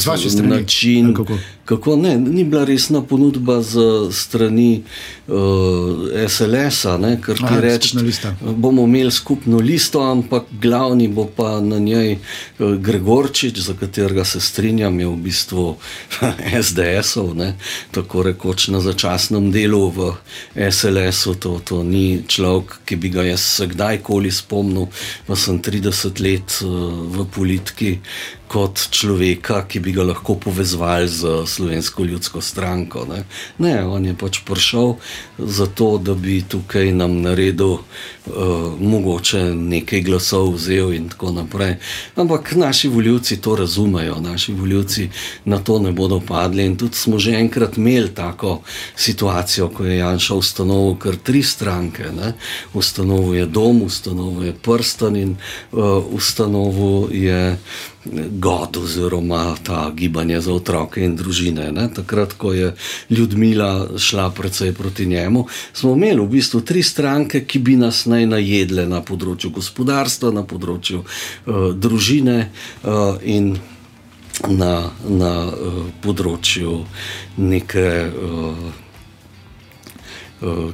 način. 0.42 1.14
Kako? 1.14 1.38
Kako 1.64 1.96
ne, 1.96 2.16
ni 2.18 2.44
bila 2.44 2.64
resna 2.64 3.02
ponudba 3.02 3.62
z 3.62 3.78
strani 4.12 4.82
uh, 5.28 5.34
eh, 6.14 6.28
SLS-a, 6.28 6.98
ker 7.24 7.36
ti 7.36 7.60
reče, 7.60 7.98
da 8.22 8.52
bomo 8.52 8.84
imeli 8.84 9.10
skupno 9.10 9.58
listo, 9.58 10.00
ampak 10.00 10.44
glavni 10.62 11.08
bo 11.08 11.28
pa 11.36 11.60
na 11.60 11.78
njej 11.78 12.18
uh, 12.58 12.74
Gregorčič, 12.74 13.58
za 13.58 13.74
katerega 13.74 14.24
se 14.24 14.40
strinjam, 14.40 15.00
je 15.00 15.06
v 15.06 15.16
bistvu 15.16 15.76
SDS-ov, 16.64 17.36
tako 17.90 18.22
rekoč 18.22 18.68
na 18.68 18.80
začasnem 18.80 19.52
delu 19.52 19.88
v 19.90 20.12
SLS-u. 20.70 21.34
To, 21.34 21.60
to 21.64 21.82
ni 21.82 22.22
človek, 22.26 22.80
ki 22.84 22.96
bi 22.96 23.08
ga 23.08 23.22
jaz 23.24 23.62
kdajkoli 23.66 24.30
spomnil, 24.30 24.90
pa 25.26 25.36
sem 25.36 25.62
30 25.62 26.20
let 26.20 26.58
uh, 26.64 26.90
v 27.14 27.28
politiki 27.30 27.98
kot 28.50 28.88
človeka, 28.90 29.62
ki 29.70 29.78
bi 29.78 29.92
ga 29.94 30.02
lahko 30.02 30.34
povezali 30.34 31.06
z 31.08 31.46
slovensko 31.46 32.04
ljudsko 32.04 32.40
stranko. 32.42 33.04
Ne, 33.06 33.22
ne 33.62 33.74
on 33.86 34.08
je 34.08 34.14
pač 34.18 34.40
prišel 34.42 34.96
zato, 35.38 35.98
da 36.02 36.16
bi 36.18 36.40
tukaj 36.42 36.90
nam 36.90 37.20
naredil 37.22 37.78
uh, 38.30 38.80
mogoče 38.80 39.42
nekaj 39.54 40.00
glasov, 40.00 40.54
vzel 40.54 40.94
in 40.94 41.08
tako 41.08 41.32
naprej. 41.32 41.76
Ampak 42.16 42.54
naši 42.56 42.88
voljivci 42.88 43.40
to 43.40 43.56
razumejo, 43.56 44.20
naši 44.20 44.52
voljivci 44.52 45.08
na 45.44 45.58
to 45.58 45.78
ne 45.78 45.92
bodo 45.92 46.20
padli. 46.20 46.64
In 46.64 46.76
tudi 46.76 46.96
smo 46.96 47.18
že 47.18 47.34
enkrat 47.34 47.76
imeli 47.76 48.14
tako 48.14 48.60
situacijo, 48.96 49.68
ko 49.68 49.84
je 49.84 49.98
Janša 49.98 50.34
ustanovil 50.34 50.96
kar 50.98 51.16
tri 51.16 51.42
stranke. 51.42 52.04
Ne. 52.16 52.32
Ustanovil 52.74 53.34
je 53.34 53.46
dom, 53.46 53.82
ustanovil 53.82 54.46
je 54.46 54.54
prsten 54.62 55.16
in 55.16 55.36
uh, 55.72 56.04
ustanovil 56.10 57.08
je. 57.12 57.58
God, 58.38 58.76
oziroma 58.76 59.56
ta 59.62 59.90
gibanje 59.94 60.40
za 60.40 60.52
otroke 60.52 61.04
in 61.04 61.16
družine. 61.16 61.68
Ne? 61.72 61.88
Takrat, 61.94 62.32
ko 62.32 62.52
je 62.52 62.74
Ljudmila 63.10 63.98
šla 63.98 64.30
precej 64.30 64.72
proti 64.72 65.06
njemu, 65.06 65.46
smo 65.72 65.92
imeli 65.92 66.20
v 66.20 66.28
bistvu 66.28 66.60
tri 66.60 66.82
stranke, 66.82 67.44
ki 67.44 67.58
bi 67.58 67.76
nas 67.76 68.06
naj 68.06 68.19
najedle 68.26 68.86
na 68.90 69.00
področju 69.04 69.52
gospodarstva, 69.54 70.32
na 70.34 70.44
področju 70.44 71.04
uh, 71.04 71.70
družine 71.74 72.38
uh, 72.48 73.16
in 73.22 73.54
na, 74.48 74.90
na 75.04 75.32
uh, 75.48 75.80
področju 76.04 76.84
neke. 77.36 77.88
Uh, 78.10 78.78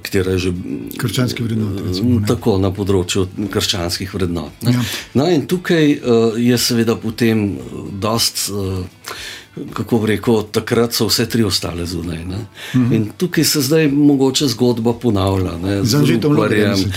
katera 0.02 0.36
je 0.36 0.38
že. 0.46 0.52
Krščanski 0.94 1.42
vrednot. 1.42 1.80
Recimo, 1.88 2.20
tako 2.26 2.54
na 2.62 2.70
področju 2.74 3.26
krščanskih 3.50 4.12
vrednot. 4.14 4.62
Ja. 4.62 4.84
No, 5.18 5.26
in 5.26 5.48
tukaj 5.50 5.96
uh, 5.96 6.38
je 6.38 6.58
seveda 6.58 6.94
potem 7.02 7.48
dost. 7.90 8.46
Uh, 8.54 8.86
Kako 9.72 9.98
bi 9.98 10.06
rekel, 10.06 10.42
takrat 10.52 10.92
so 10.94 11.06
vse 11.08 11.24
tri 11.28 11.44
ostale 11.44 11.86
zunaj. 11.86 12.18
Uh 12.18 12.24
mhm. 12.26 12.36
-huh. 12.74 12.94
In 12.96 13.08
tukaj 13.16 13.44
se 13.44 13.60
zdaj 13.60 13.88
mogoče 13.88 14.46
zgodba 14.46 14.92
ponavlja. 14.92 15.82
Z 15.82 15.94
Anžetom 15.94 16.36
Logarjem. 16.36 16.92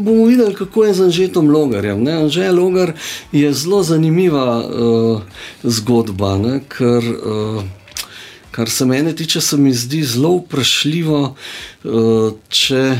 Bomo 0.00 0.24
videli, 0.24 0.54
kako 0.54 0.84
je 0.84 0.94
z 0.94 1.00
Anžetom 1.00 1.50
Logarjem. 1.50 2.06
Anže 2.06 2.52
Logar 2.52 2.92
je 3.32 3.52
zelo 3.52 3.82
zanimiva 3.82 4.66
uh, 4.66 5.22
zgodba, 5.62 6.38
ne? 6.38 6.60
ker. 6.68 7.04
Uh, 7.24 7.62
Kar 8.52 8.70
se 8.70 8.84
mene 8.84 9.16
tiče, 9.16 9.40
se 9.40 9.56
mi 9.56 9.72
zdi 9.72 10.02
zelo 10.04 10.36
vprašljivo, 10.36 11.34
eh, 11.84 11.88
če 12.48 12.90
uh, 12.90 12.98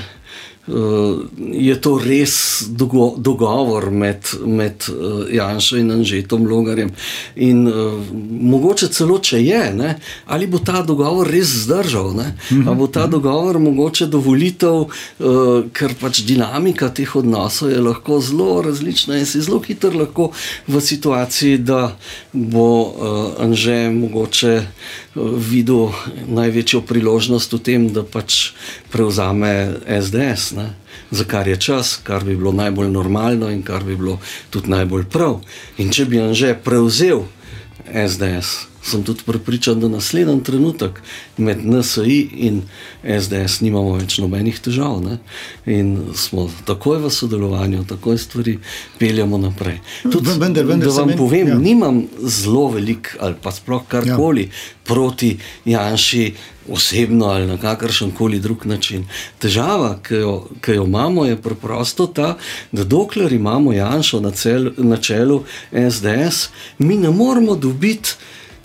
je 0.66 1.74
to 1.80 1.98
res 1.98 2.62
dogo 2.68 3.14
dogovor 3.18 3.90
med, 3.90 4.28
med 4.46 4.84
uh, 4.88 5.26
Janšo 5.34 5.76
in 5.76 5.90
Anžetom 5.90 6.46
Logarjem. 6.46 6.92
In 7.42 7.66
uh, 7.66 7.98
mogoče 8.40 8.86
celo, 8.94 9.18
če 9.18 9.40
je, 9.42 9.62
ne, 9.74 9.96
ali 10.30 10.46
bo 10.46 10.60
ta 10.62 10.84
dogovor 10.86 11.26
res 11.26 11.50
zdržal, 11.64 12.12
ne, 12.14 12.28
mhm. 12.52 12.68
ali 12.68 12.78
bo 12.78 12.86
ta 12.86 13.08
dogovor 13.10 13.58
mogoče 13.58 14.06
dovolitev, 14.06 14.86
uh, 14.86 15.50
ker 15.74 15.96
pač 15.98 16.22
dinamika 16.28 16.92
teh 16.94 17.10
odnosov 17.18 17.74
je 17.74 17.82
lahko 17.82 18.20
zelo 18.22 18.62
različna 18.62 19.18
in 19.18 19.26
si 19.26 19.42
zelo 19.42 19.58
hitro 19.66 19.90
lahko 19.90 20.30
v 20.68 20.80
situaciji, 20.80 21.58
da 21.58 21.96
bo 22.32 22.68
uh, 22.86 23.42
Anže 23.42 23.88
mogoče. 23.90 24.60
Videl 25.14 25.92
največjo 26.32 26.80
priložnost 26.88 27.52
v 27.52 27.60
tem, 27.60 27.82
da 27.92 28.00
pač 28.00 28.56
prevzame 28.88 29.76
SDS 29.84 30.56
ne? 30.56 30.72
za 31.12 31.24
kar 31.28 31.48
je 31.48 31.56
čas, 31.60 32.00
kar 32.00 32.24
bi 32.24 32.36
bilo 32.36 32.52
najbolj 32.52 32.88
normalno 32.88 33.50
in 33.52 33.62
kar 33.62 33.84
bi 33.84 33.96
bilo 33.96 34.18
tudi 34.50 34.72
najbolj 34.72 35.04
prav. 35.12 35.40
In 35.76 35.92
če 35.92 36.08
bi 36.08 36.20
on 36.20 36.32
že 36.32 36.54
prevzel 36.56 37.26
SDS, 37.84 38.71
sem 38.82 39.02
tudi 39.02 39.22
pripričan, 39.26 39.80
da 39.80 39.88
naslednji 39.88 40.42
trenutek 40.44 41.02
med 41.36 41.66
NSI 41.66 42.28
in 42.32 42.62
SDS 43.02 43.60
nimamo 43.60 43.94
več 43.96 44.18
nobenih 44.18 44.58
težav. 44.60 44.98
Ne? 45.04 45.18
In 45.70 46.14
smo 46.18 46.48
takoj 46.66 46.98
v 47.04 47.10
sodelovanju, 47.10 47.84
takoj 47.88 48.18
stvari 48.18 48.58
peljemo 48.98 49.38
naprej. 49.38 49.78
Tudi, 50.02 50.34
vendar, 50.38 50.66
vendar, 50.66 50.90
da 50.90 50.96
vam 51.02 51.14
povem, 51.18 51.54
ja. 51.54 51.58
nimam 51.58 52.02
zelo 52.22 52.68
velik 52.74 53.14
ali 53.20 53.38
pa 53.42 53.52
sploh 53.54 53.86
karkoli 53.88 54.48
ja. 54.48 54.64
proti 54.84 55.36
Janši. 55.64 56.32
Osebno 56.70 57.26
ali 57.26 57.46
na 57.46 57.56
kakršen 57.58 58.12
koli 58.14 58.38
drug 58.38 58.66
način. 58.70 59.02
Težava, 59.42 59.96
ki 59.98 60.20
jo, 60.20 60.34
ki 60.62 60.76
jo 60.76 60.84
imamo, 60.86 61.24
je 61.26 61.34
preprosto 61.42 62.06
ta, 62.06 62.36
da 62.72 62.84
dokler 62.84 63.32
imamo 63.34 63.72
Janša 63.74 64.20
na, 64.22 64.30
na 64.76 64.96
čelu 64.96 65.40
SDS, 65.72 66.52
mi 66.78 66.96
ne 67.02 67.10
moremo 67.10 67.56
dobiti 67.58 68.14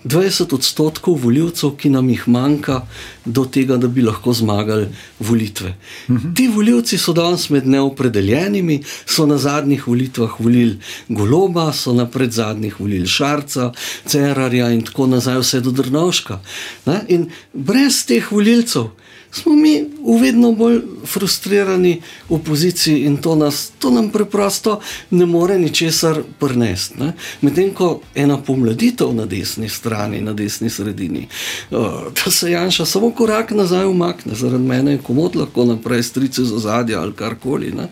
20 0.07 0.53
odstotkov 0.55 1.19
voljivcev, 1.23 1.75
ki 1.77 1.89
nam 1.89 2.09
jih 2.09 2.27
manjka, 2.27 2.81
do 3.25 3.45
tega, 3.45 3.77
da 3.77 3.87
bi 3.87 4.01
lahko 4.01 4.33
zmagali 4.33 4.87
volitve. 5.19 5.73
Mhm. 6.09 6.33
Ti 6.35 6.47
voljivci 6.47 6.97
so 6.97 7.13
danes 7.13 7.49
med 7.49 7.67
neopredeljenimi, 7.67 8.81
so 9.05 9.25
na 9.25 9.37
zadnjih 9.37 9.87
volitvah 9.87 10.39
volili 10.39 10.79
Goloba, 11.09 11.73
so 11.73 11.93
na 11.93 12.05
predzadnjih 12.05 12.79
volili 12.79 13.07
Šarca, 13.07 13.71
Cerarja 14.05 14.69
in 14.71 14.81
tako 14.85 15.07
nazaj, 15.07 15.39
vse 15.39 15.61
do 15.61 15.71
Drnovška. 15.71 16.39
Ne? 16.85 17.01
In 17.07 17.29
brez 17.53 18.05
teh 18.05 18.31
voljivcev 18.31 18.89
smo 19.37 19.55
mi 19.55 19.81
v 19.81 20.21
vedno 20.21 20.51
bolj 20.51 20.81
frustrirani 21.05 22.01
opoziciji 22.29 23.05
in 23.05 23.17
to, 23.17 23.35
nas, 23.35 23.71
to 23.79 23.91
nam 23.91 24.09
preprosto 24.09 24.79
ne 25.11 25.25
more 25.25 25.59
ničesar 25.59 26.21
prnesti. 26.39 27.11
Medtem 27.41 27.73
ko 27.73 28.01
ena 28.15 28.37
pomladitev 28.37 29.13
na 29.13 29.25
desni 29.25 29.69
strani, 29.69 30.21
na 30.21 30.33
desni 30.33 30.69
sredini, 30.69 31.27
uh, 31.71 31.77
da 32.15 32.31
se 32.31 32.51
Janša 32.51 32.85
samo 32.85 33.11
korak 33.11 33.51
nazaj 33.51 33.85
umakne, 33.85 34.35
zaradi 34.35 34.63
mene 34.63 34.91
je 34.91 35.03
komod 35.03 35.35
lahko 35.35 35.65
naprej 35.65 36.03
strice 36.03 36.43
za 36.43 36.59
zadje 36.59 36.95
ali 36.95 37.13
karkoli. 37.13 37.71
Ne? 37.71 37.87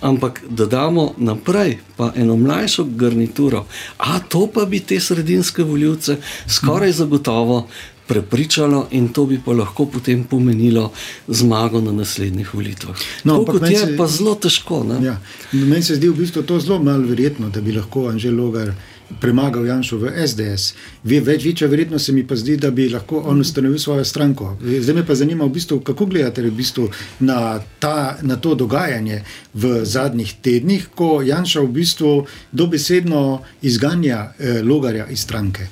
Ampak 0.00 0.42
da 0.50 0.66
damo 0.66 1.14
naprej 1.16 1.78
pa 1.96 2.12
eno 2.16 2.36
mlajšo 2.36 2.84
garnituro, 2.84 3.66
a 3.98 4.18
to 4.18 4.46
pa 4.54 4.64
bi 4.64 4.80
te 4.80 5.00
sredinske 5.00 5.62
voljivce 5.62 6.16
skoraj 6.48 6.92
zagotovo 6.92 7.68
prepričalo 8.08 8.86
in 8.90 9.08
to 9.08 9.26
bi 9.26 9.40
pa 9.44 9.52
lahko 9.52 9.86
potem 9.86 10.24
pomenilo 10.24 10.92
zmago 11.28 11.80
na 11.80 11.92
naslednjih 11.92 12.54
volitvah. 12.54 12.96
No, 13.24 13.44
kot 13.44 13.62
je 13.70 13.78
se, 13.78 13.96
pa 13.96 14.06
zelo 14.06 14.34
težko. 14.34 14.80
Ja, 15.04 15.20
meni 15.52 15.82
se 15.82 15.98
zdi 16.00 16.08
v 16.08 16.16
bistvu 16.16 16.42
to 16.42 16.60
zelo 16.60 16.78
malo 16.82 17.04
verjetno, 17.06 17.50
da 17.52 17.60
bi 17.60 17.76
lahko 17.76 18.08
Anžel 18.08 18.36
Logar. 18.36 18.72
Premagal 19.20 19.64
Janša 19.64 19.96
v 19.96 20.10
SDS. 20.20 20.74
Več 21.08 21.44
večja 21.44 21.64
verjetnost 21.72 22.10
se 22.10 22.12
mi 22.12 22.26
pa 22.28 22.36
zdi, 22.36 22.58
da 22.60 22.68
bi 22.70 22.90
lahko 22.92 23.22
on 23.30 23.40
ustanovil 23.40 23.80
svojo 23.80 24.04
stranko. 24.04 24.50
Zdaj 24.60 24.94
me 24.94 25.04
pa 25.06 25.14
zanima, 25.16 25.46
v 25.48 25.54
bistvu, 25.54 25.78
kako 25.80 26.06
gledate 26.12 26.44
v 26.44 26.50
bistvu 26.52 26.90
na, 27.24 27.56
ta, 27.80 28.18
na 28.20 28.36
to 28.36 28.52
dogajanje 28.54 29.22
v 29.54 29.80
zadnjih 29.88 30.34
tednih, 30.44 30.90
ko 30.92 31.22
Janša 31.24 31.64
v 31.64 31.72
bistvu 31.80 32.12
dobesedno 32.52 33.22
izganja 33.64 34.26
eh, 34.36 34.60
Logarja 34.60 35.08
iz 35.08 35.24
stranke. 35.24 35.70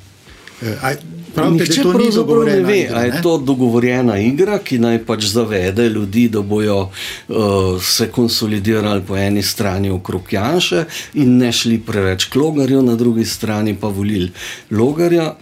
Eh, 0.63 0.97
Pravite, 1.37 1.65
Nihče 1.65 1.83
pravzaprav 1.83 2.45
ne 2.45 2.61
ve, 2.61 2.79
igra, 2.81 3.01
ne? 3.01 3.07
je 3.07 3.23
to 3.23 3.37
dogovorjena 3.39 4.19
igra, 4.19 4.59
ki 4.59 4.79
naj 4.81 5.03
pač 5.05 5.27
zavede 5.29 5.89
ljudi, 5.89 6.29
da 6.33 6.41
bojo 6.41 6.79
uh, 6.89 7.37
se 7.83 8.09
konsolidirali 8.11 9.03
po 9.05 9.17
eni 9.17 9.43
strani 9.43 9.91
okrog 9.91 10.33
Janša 10.33 10.85
in 11.15 11.37
ne 11.37 11.53
šli 11.53 11.79
preveč 11.85 12.25
k 12.33 12.41
logarju, 12.41 12.83
na 12.83 12.97
drugi 12.97 13.25
strani 13.25 13.77
pa 13.77 13.89
volili 13.93 14.33
logarja. 14.71 15.35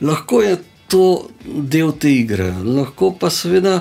Lahko 0.00 0.42
je 0.42 0.56
to 0.88 1.28
del 1.44 1.92
te 2.00 2.10
igre. 2.10 2.48
Lahko 2.64 3.10
pa 3.20 3.30
seveda 3.30 3.80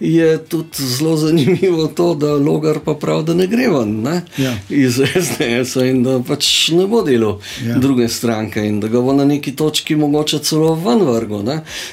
je 0.00 0.38
tudi 0.38 0.86
zelo 0.86 1.16
zanimivo 1.16 1.86
to, 1.86 2.14
da 2.14 2.34
Logar 2.34 2.78
pa 2.84 2.94
pravi, 2.94 3.24
da 3.24 3.34
ne 3.34 3.46
gre 3.46 3.68
ven 3.68 3.94
ne? 4.02 4.22
Ja. 4.38 4.54
iz 4.68 5.00
SDS-a 5.02 5.86
in 5.86 6.02
da 6.06 6.20
pač 6.26 6.70
ne 6.74 6.86
bo 6.86 7.02
delo 7.02 7.38
ja. 7.66 7.78
druge 7.78 8.08
stranke 8.08 8.62
in 8.62 8.80
da 8.80 8.88
ga 8.88 9.02
bo 9.02 9.12
na 9.12 9.24
neki 9.24 9.56
točki 9.56 9.96
mogoče 9.96 10.38
celo 10.38 10.74
ven 10.74 11.02
vrgo. 11.06 11.42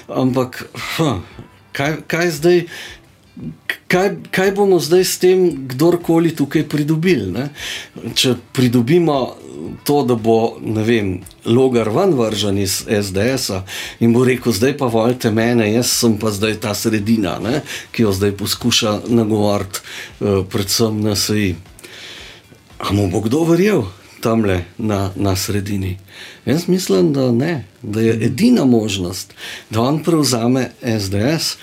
Ampak 0.08 0.63
ha, 0.97 1.19
kaj, 1.71 2.02
kaj 2.08 2.32
zdaj? 2.38 2.65
Kaj, 3.91 4.10
kaj 4.32 4.51
bomo 4.56 4.80
zdaj 4.80 5.04
s 5.04 5.17
tem, 5.19 5.67
kdorkoli 5.67 6.32
tukaj 6.36 6.63
pridobili? 6.69 7.47
Če 8.15 8.36
pridobimo 8.54 9.17
to, 9.84 10.04
da 10.04 10.15
bo 10.15 10.58
vem, 10.62 11.19
logar 11.45 11.89
ven 11.89 12.13
vržen 12.17 12.58
iz 12.62 12.82
SDS-a 12.88 13.63
in 13.99 14.13
bo 14.13 14.23
rekel, 14.25 14.54
zdaj 14.54 14.77
pa 14.77 14.89
volite 14.91 15.32
mene, 15.32 15.67
jaz 15.73 15.91
sem 16.01 16.17
pa 16.21 16.32
zdaj 16.32 16.60
ta 16.63 16.75
sredina, 16.77 17.38
ne, 17.43 17.62
ki 17.91 18.06
jo 18.08 18.13
zdaj 18.15 18.36
poskuša 18.39 18.93
nagovoriti, 19.10 19.84
uh, 20.19 20.41
predvsem 20.49 21.01
na 21.04 21.15
SEI. 21.15 21.56
Ampak 22.82 23.12
bo 23.13 23.21
kdo 23.27 23.43
verjel 23.45 23.86
tam 24.21 24.45
le 24.45 24.63
na, 24.77 25.12
na 25.15 25.36
sredini? 25.36 25.97
Jaz 26.45 26.67
mislim, 26.67 27.13
da 27.13 27.32
ne, 27.32 27.65
da 27.82 28.01
je 28.01 28.17
edina 28.25 28.65
možnost, 28.65 29.34
da 29.69 29.82
on 29.82 30.04
prevzame 30.04 30.71
SDS 30.82 31.58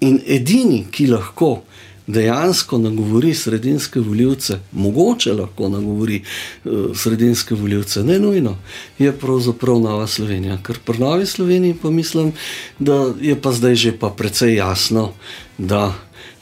in 0.00 0.20
edini, 0.26 0.84
ki 0.90 1.06
lahko 1.06 1.62
dejansko 2.06 2.78
nagovori 2.78 3.34
sredinske 3.34 4.00
voljivce, 4.00 4.58
mogoče 4.72 5.32
lahko 5.32 5.68
nagovori 5.68 6.20
uh, 6.20 6.96
sredinske 6.96 7.54
voljivce, 7.54 8.02
ne 8.04 8.18
nujno, 8.18 8.56
je 8.98 9.12
pravzaprav 9.12 9.80
Nova 9.80 10.06
Slovenija. 10.06 10.58
Ker 10.62 10.78
pri 10.84 10.98
Novi 10.98 11.26
Sloveniji 11.26 11.76
pa 11.82 11.90
mislim, 11.90 12.32
da 12.78 13.12
je 13.20 13.40
pa 13.40 13.52
zdaj 13.52 13.74
že 13.74 13.98
pa 13.98 14.10
precej 14.10 14.54
jasno, 14.54 15.12
da 15.58 15.94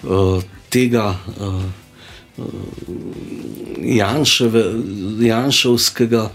uh, 0.02 0.42
tega. 0.70 1.16
Uh, 1.38 1.81
Janševe, 3.82 4.62
Janševskega, 5.20 6.30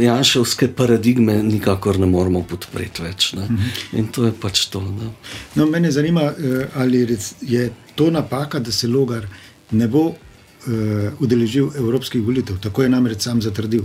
Janševske 0.00 0.68
paradigme 0.76 1.42
nikakor 1.42 1.98
ne 1.98 2.06
moremo 2.06 2.42
podpreti 2.48 3.02
več. 3.02 3.32
Ne? 3.38 3.46
Mhm. 3.46 3.70
In 3.98 4.10
to 4.12 4.26
je 4.26 4.32
pač 4.32 4.66
to. 4.72 4.82
No, 5.54 5.66
mene 5.66 5.90
zanima, 5.90 6.32
ali 6.74 7.06
je 7.40 7.70
to 7.94 8.10
napaka, 8.10 8.58
da 8.58 8.72
se 8.72 8.88
Logar 8.88 9.26
ne 9.72 9.88
bo 9.88 10.06
uh, 10.08 10.16
udeležil 11.20 11.70
evropskih 11.76 12.22
volitev. 12.22 12.60
Tako 12.60 12.82
je 12.82 12.88
namreč 12.88 13.20
sam 13.22 13.42
zatrdil. 13.42 13.82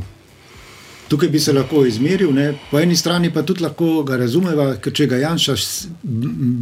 Tukaj 1.07 1.29
bi 1.29 1.39
se 1.39 1.53
lahko 1.53 1.86
izmeril, 1.86 2.33
ne? 2.36 2.53
po 2.71 2.79
eni 2.79 2.95
strani 2.95 3.29
pa 3.33 3.41
tudi 3.41 3.63
lahko 3.63 4.03
ga 4.03 4.17
razumeva, 4.19 4.73
ker 4.83 4.93
če 4.93 5.05
ga 5.07 5.21
Janša 5.21 5.55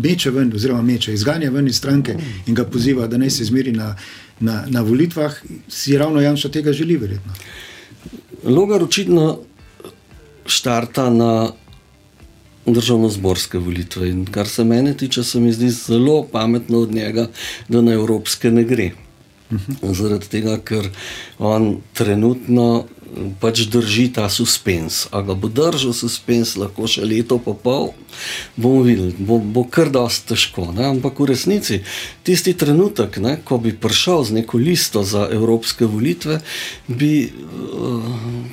meče 0.04 0.30
ven, 0.32 0.52
oziroma 0.54 0.86
meče, 0.86 1.14
izganja 1.14 1.50
ven 1.50 1.68
iz 1.68 1.80
stranke 1.82 2.14
in 2.46 2.54
ga 2.54 2.64
poziva, 2.70 3.08
da 3.08 3.18
naj 3.18 3.34
se 3.34 3.44
izmeri 3.44 3.74
na, 3.74 3.96
na, 4.40 4.64
na 4.68 4.82
volitvah, 4.82 5.36
si 5.68 5.98
ravno 5.98 6.22
Janša 6.22 6.50
tega 6.50 6.74
želi, 6.74 6.98
verjetno. 6.98 7.34
Logar 8.44 8.84
očitno 8.84 9.40
štarta 10.46 11.10
na 11.10 11.52
državno-zborske 12.66 13.58
volitve. 13.58 14.10
In 14.10 14.26
kar 14.26 14.48
se 14.48 14.64
mene 14.64 14.94
tiče, 14.98 15.24
se 15.24 15.40
mi 15.40 15.54
zdi 15.54 15.70
zelo 15.70 16.24
pametno 16.32 16.80
od 16.80 16.94
njega, 16.94 17.28
da 17.70 17.82
na 17.82 17.94
evropske 17.94 18.52
ne 18.52 18.64
gre. 18.64 18.92
Mhm. 19.52 19.94
Zaradi 19.94 20.28
tega, 20.30 20.58
ker 20.58 20.90
on 21.40 21.78
trenutno 21.94 22.86
pač 23.40 23.66
drži 23.72 24.10
ta 24.14 24.28
suspens. 24.30 25.08
A 25.12 25.22
ga 25.22 25.36
bo 25.36 25.48
držal 25.48 25.94
suspens, 25.96 26.56
lahko 26.60 26.88
še 26.90 27.06
leto 27.06 27.40
pa 27.40 27.56
pol, 27.56 27.94
bomo 28.56 28.84
videli, 28.84 29.16
bo, 29.20 29.40
bo 29.40 29.66
kar 29.68 29.90
dosti 29.92 30.34
težko. 30.34 30.70
Ne? 30.76 30.88
Ampak 30.90 31.20
v 31.20 31.30
resnici 31.32 31.82
tisti 32.28 32.56
trenutek, 32.58 33.18
ne, 33.24 33.38
ko 33.44 33.60
bi 33.62 33.72
prišel 33.76 34.24
z 34.24 34.38
neko 34.42 34.60
listo 34.60 35.04
za 35.04 35.28
evropske 35.32 35.88
volitve, 35.88 36.40
bi 36.88 37.28
uh, 37.28 38.04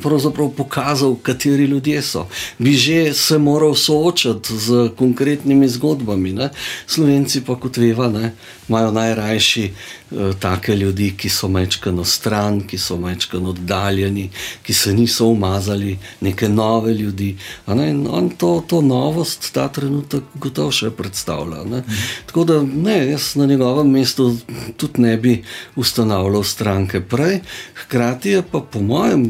pravzaprav 0.03 0.53
pokazal, 0.57 1.16
kateri 1.22 1.66
ljudje 1.70 2.03
so. 2.03 2.27
Bi 2.59 2.75
že 2.77 3.14
se 3.14 3.38
moral 3.38 3.75
soočati 3.75 4.59
z 4.59 4.90
konkretnimi 4.96 5.68
zgodbami. 5.68 6.33
Ne? 6.33 6.51
Slovenci 6.87 7.42
pa, 7.46 7.57
kot 7.57 7.77
veva, 7.77 8.09
ne, 8.12 8.35
imajo 8.68 8.90
najrajši 8.94 9.64
uh, 9.70 10.35
take 10.38 10.77
ljudi, 10.77 11.12
ki 11.16 11.29
so 11.29 11.48
mečkano 11.48 12.05
stran, 12.05 12.62
ki 12.66 12.79
so 12.79 12.96
mečkano 12.96 13.55
oddaljeni, 13.55 14.31
ki 14.62 14.75
se 14.75 14.93
niso 14.95 15.27
umazali, 15.27 15.99
neke 16.21 16.49
nove 16.49 16.95
ljudi. 16.95 17.37
Ne? 17.67 17.91
In 17.91 18.07
on 18.11 18.31
to, 18.31 18.65
to 18.67 18.81
novost 18.81 19.51
ta 19.55 19.69
trenutek 19.73 20.23
gotovo 20.35 20.73
še 20.73 20.91
predstavlja. 20.97 21.65
Ne? 21.69 21.83
Tako 22.27 22.45
da 22.49 22.61
ne, 22.62 22.99
jaz 23.11 23.33
na 23.41 23.47
njegovem 23.47 23.91
mestu 23.91 24.31
tudi 24.77 25.03
ne 25.03 25.17
bi 25.17 25.37
ustanavljal 25.77 26.45
stranke 26.45 27.01
prej. 27.01 27.41
Hkrati 27.85 28.37
je 28.37 28.43
pa 28.43 28.61
po 28.61 28.81
mojem 28.81 29.27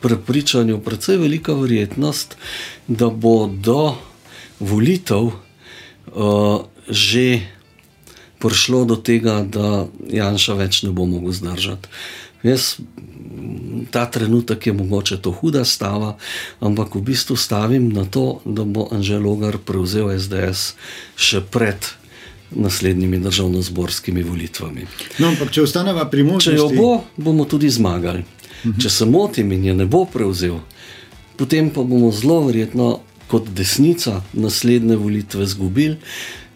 prepričanju 0.00 0.80
precej 0.80 1.16
velika 1.16 1.54
verjetnost, 1.54 2.36
da 2.88 3.10
bo 3.10 3.46
do 3.46 3.94
volitev 4.60 5.30
uh, 5.30 6.62
že 6.88 7.40
prišlo 8.42 8.84
do 8.84 8.96
tega, 8.98 9.42
da 9.46 9.86
Janša 10.10 10.58
več 10.58 10.82
ne 10.82 10.90
bo 10.90 11.06
mogel 11.06 11.30
zdržati. 11.30 11.88
Jaz, 12.42 12.76
ta 13.90 14.06
trenutek 14.10 14.66
je 14.66 14.72
mogoče 14.72 15.16
to 15.22 15.30
huda 15.30 15.64
stava, 15.64 16.16
ampak 16.60 16.94
v 16.94 17.02
bistvu 17.02 17.36
stavim 17.36 17.88
na 17.92 18.04
to, 18.04 18.40
da 18.44 18.64
bo 18.64 18.88
Anžel 18.90 19.22
Logar 19.22 19.58
prevzel 19.58 20.10
SDS 20.18 20.74
še 21.16 21.40
pred 21.40 21.86
naslednjimi 22.56 23.18
državno-zborskimi 23.18 24.22
volitvami. 24.22 24.86
No, 25.18 25.28
ampak 25.28 25.52
če 25.54 25.62
ostaneva 25.62 26.04
pri 26.10 26.26
možnosti. 26.26 26.50
Če 26.50 26.58
jo 26.58 26.68
bo, 26.76 26.90
bomo 27.16 27.46
tudi 27.48 27.70
zmagali. 27.70 28.24
Če 28.62 28.90
se 28.90 29.06
motim 29.08 29.52
in 29.52 29.64
je 29.64 29.74
ne 29.74 29.86
bo 29.90 30.04
prevzel, 30.06 30.60
potem 31.38 31.70
pa 31.74 31.82
bomo 31.82 32.12
zelo 32.14 32.42
verjetno 32.46 33.00
kot 33.30 33.48
desnica 33.56 34.20
naslednje 34.32 34.96
volitve 35.00 35.46
izgubili. 35.48 35.96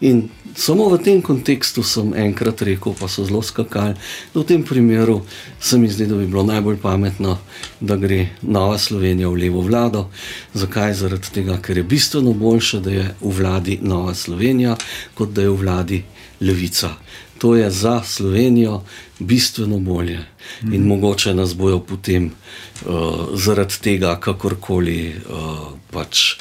In 0.05 0.27
samo 0.55 0.89
v 0.89 0.97
tem 1.03 1.21
kontekstu 1.21 1.83
sem 1.83 2.13
enkrat 2.15 2.61
rekel, 2.61 2.95
pa 2.99 3.07
so 3.07 3.25
zelo 3.25 3.41
skakali, 3.41 3.95
da 4.33 4.39
v 4.39 4.45
tem 4.45 4.63
primeru 4.63 5.21
se 5.59 5.77
mi 5.77 5.89
zdi, 5.89 6.05
da 6.05 6.15
bi 6.15 6.27
bilo 6.27 6.43
najbolj 6.43 6.77
pametno, 6.81 7.37
da 7.79 7.95
gre 7.95 8.29
Nova 8.41 8.77
Slovenija 8.77 9.29
v 9.29 9.47
levo 9.47 9.61
vlado. 9.61 10.07
Zakaj? 10.53 10.93
Zaradi 10.93 11.33
tega, 11.33 11.57
ker 11.61 11.77
je 11.77 11.83
bistveno 11.83 12.33
boljše, 12.33 12.79
da 12.79 12.91
je 12.91 13.07
v 13.21 13.33
vladi 13.39 13.79
Nova 13.81 14.13
Slovenija, 14.13 14.77
kot 15.13 15.33
da 15.33 15.41
je 15.41 15.49
v 15.49 15.59
vladi 15.61 16.03
Levica. 16.41 16.95
To 17.37 17.55
je 17.55 17.69
za 17.71 18.01
Slovenijo 18.03 18.81
bistveno 19.19 19.77
bolje 19.79 20.25
in 20.61 20.81
mm. 20.81 20.87
mogoče 20.87 21.33
nas 21.33 21.55
bojo 21.55 21.79
potem 21.79 22.25
uh, 22.25 23.27
zaradi 23.33 23.73
tega, 23.81 24.15
kakorkoli 24.19 25.15
uh, 25.29 25.57
pač 25.91 26.37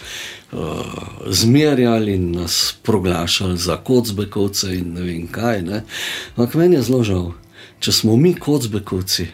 zmerjali 1.27 2.15
in 2.15 2.33
nas 2.33 2.75
proglašali 2.83 3.59
za 3.59 3.77
kocbekovce 3.77 4.75
in 4.75 4.93
ne 4.93 5.03
vem 5.03 5.27
kaj. 5.27 5.63
Ampak 6.37 6.55
meni 6.55 6.77
je 6.77 6.83
zelo 6.83 7.03
žal, 7.05 7.33
če 7.81 7.93
smo 7.93 8.17
mi 8.17 8.35
kocbekovci, 8.35 9.27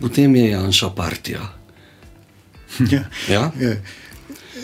potem 0.00 0.36
je 0.36 0.50
Janša 0.50 0.90
partija. 0.90 1.54
Ja. 2.90 3.04
Ja? 3.28 3.52
Ja. 3.60 3.76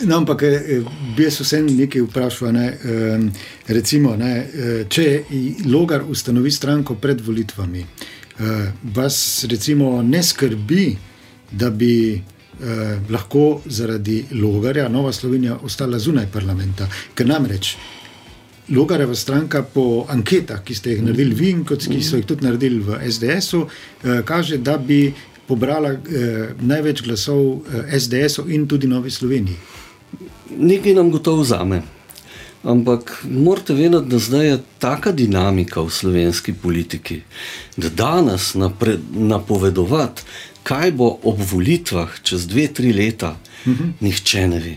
No, 0.03 0.17
ampak 0.17 0.43
eh, 0.43 0.81
bi 1.15 1.23
jaz 1.23 1.39
vsem 1.39 1.67
nekaj 1.77 2.01
vprašal. 2.01 2.51
Ne, 2.51 2.65
recimo, 3.67 4.15
ne, 4.19 4.33
eh, 4.37 4.83
če 4.89 5.23
Logar 5.65 6.03
ustanovi 6.03 6.51
stranko 6.51 6.95
pred 6.95 7.21
volitvami, 7.21 7.85
vas 8.95 9.45
recimo 9.47 10.01
ne 10.03 10.23
skrbi, 10.23 10.97
da 11.51 11.69
bi 11.69 12.21
eh, 12.61 12.97
lahko 13.09 13.61
zaradi 13.65 14.25
Logarja 14.31 14.89
Nova 14.89 15.11
Slovenija 15.11 15.57
ostala 15.63 15.99
zunaj 15.99 16.27
parlamenta. 16.33 16.87
Ker 17.15 17.27
namreč 17.27 17.75
Logarjeva 18.69 19.15
stranka 19.15 19.61
po 19.63 20.05
anketah, 20.09 20.63
ki 20.65 20.75
ste 20.75 20.95
jih 20.95 21.03
naredili 21.05 21.35
vi 21.35 21.49
in 21.53 21.65
ki 21.65 22.01
so 22.01 22.17
jih 22.17 22.25
tudi 22.25 22.45
naredili 22.45 22.79
v 22.79 22.97
SDS-u, 23.11 23.65
eh, 24.03 24.21
kaže, 24.25 24.57
da 24.57 24.77
bi 24.77 25.13
pobrala 25.47 25.91
eh, 25.93 25.99
največ 26.59 27.03
glasov 27.05 27.61
eh, 27.61 27.99
SDS-u 27.99 28.49
in 28.49 28.67
tudi 28.67 28.87
Novi 28.87 29.11
Sloveniji. 29.11 29.57
Nekaj 30.57 30.93
nam 30.93 31.11
gotovo 31.11 31.41
vzame. 31.41 31.81
Ampak 32.63 33.23
morate 33.29 33.73
vedeti, 33.73 34.09
da 34.09 34.19
zdaj 34.19 34.47
je 34.47 34.57
taka 34.79 35.11
dinamika 35.11 35.81
v 35.81 35.89
slovenski 35.89 36.53
politiki, 36.53 37.21
da 37.77 37.89
danes 37.89 38.55
napovedovati, 39.13 40.23
kaj 40.65 40.91
bo 40.97 41.11
ob 41.23 41.41
volitvah 41.51 42.09
čez 42.25 42.47
dve, 42.49 42.67
tri 42.73 42.93
leta, 42.93 43.35
uh 43.37 43.67
mhm. 43.67 43.83
-huh. 43.83 43.91
nihče 44.01 44.47
ne 44.47 44.59
ve. 44.59 44.75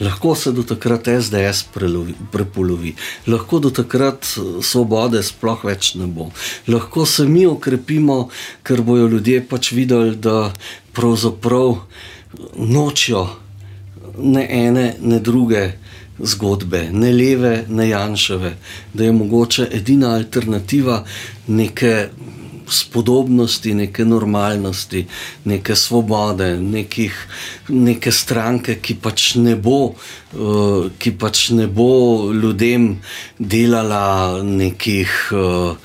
Lahko 0.00 0.34
se 0.34 0.52
do 0.52 0.62
takrat 0.62 1.08
SDS 1.22 1.62
prelovi, 1.74 2.14
prepolovi, 2.32 2.94
lahko 3.26 3.58
do 3.58 3.70
takrat 3.70 4.24
eh, 4.24 4.62
svobode 4.62 5.22
sploh 5.22 5.64
več 5.64 5.94
ne 5.94 6.06
bo. 6.06 6.30
Lahko 6.68 7.06
se 7.06 7.26
mi 7.28 7.46
okrepimo, 7.46 8.28
ker 8.62 8.82
bojo 8.82 9.08
ljudje 9.08 9.42
pač 9.48 9.72
videli, 9.72 10.16
da 10.16 10.52
pravzaprav 10.92 11.76
nočijo 12.56 13.28
ne 14.18 14.46
ene, 14.50 14.94
ne 15.00 15.20
druge 15.20 15.72
zgodbe, 16.18 16.88
ne 16.92 17.12
leve, 17.12 17.64
ne 17.68 17.88
janševe, 17.88 18.56
da 18.94 19.04
je 19.04 19.12
mogoče 19.12 19.68
edina 19.72 20.14
alternativa 20.14 21.04
neke 21.46 22.08
spodobnosti, 22.72 23.74
neke 23.74 24.04
normalnosti, 24.04 25.06
neke 25.44 25.76
svobode, 25.76 26.56
nekih, 26.60 27.14
neke 27.68 28.12
stranke, 28.12 28.78
ki 28.82 28.96
pač, 29.02 29.34
ne 29.36 29.56
bo, 29.56 29.94
uh, 29.94 30.90
ki 30.98 31.12
pač 31.18 31.50
ne 31.56 31.66
bo 31.66 32.30
ljudem 32.32 32.96
delala 33.38 34.42
nekih 34.42 35.14
uh, 35.32 35.76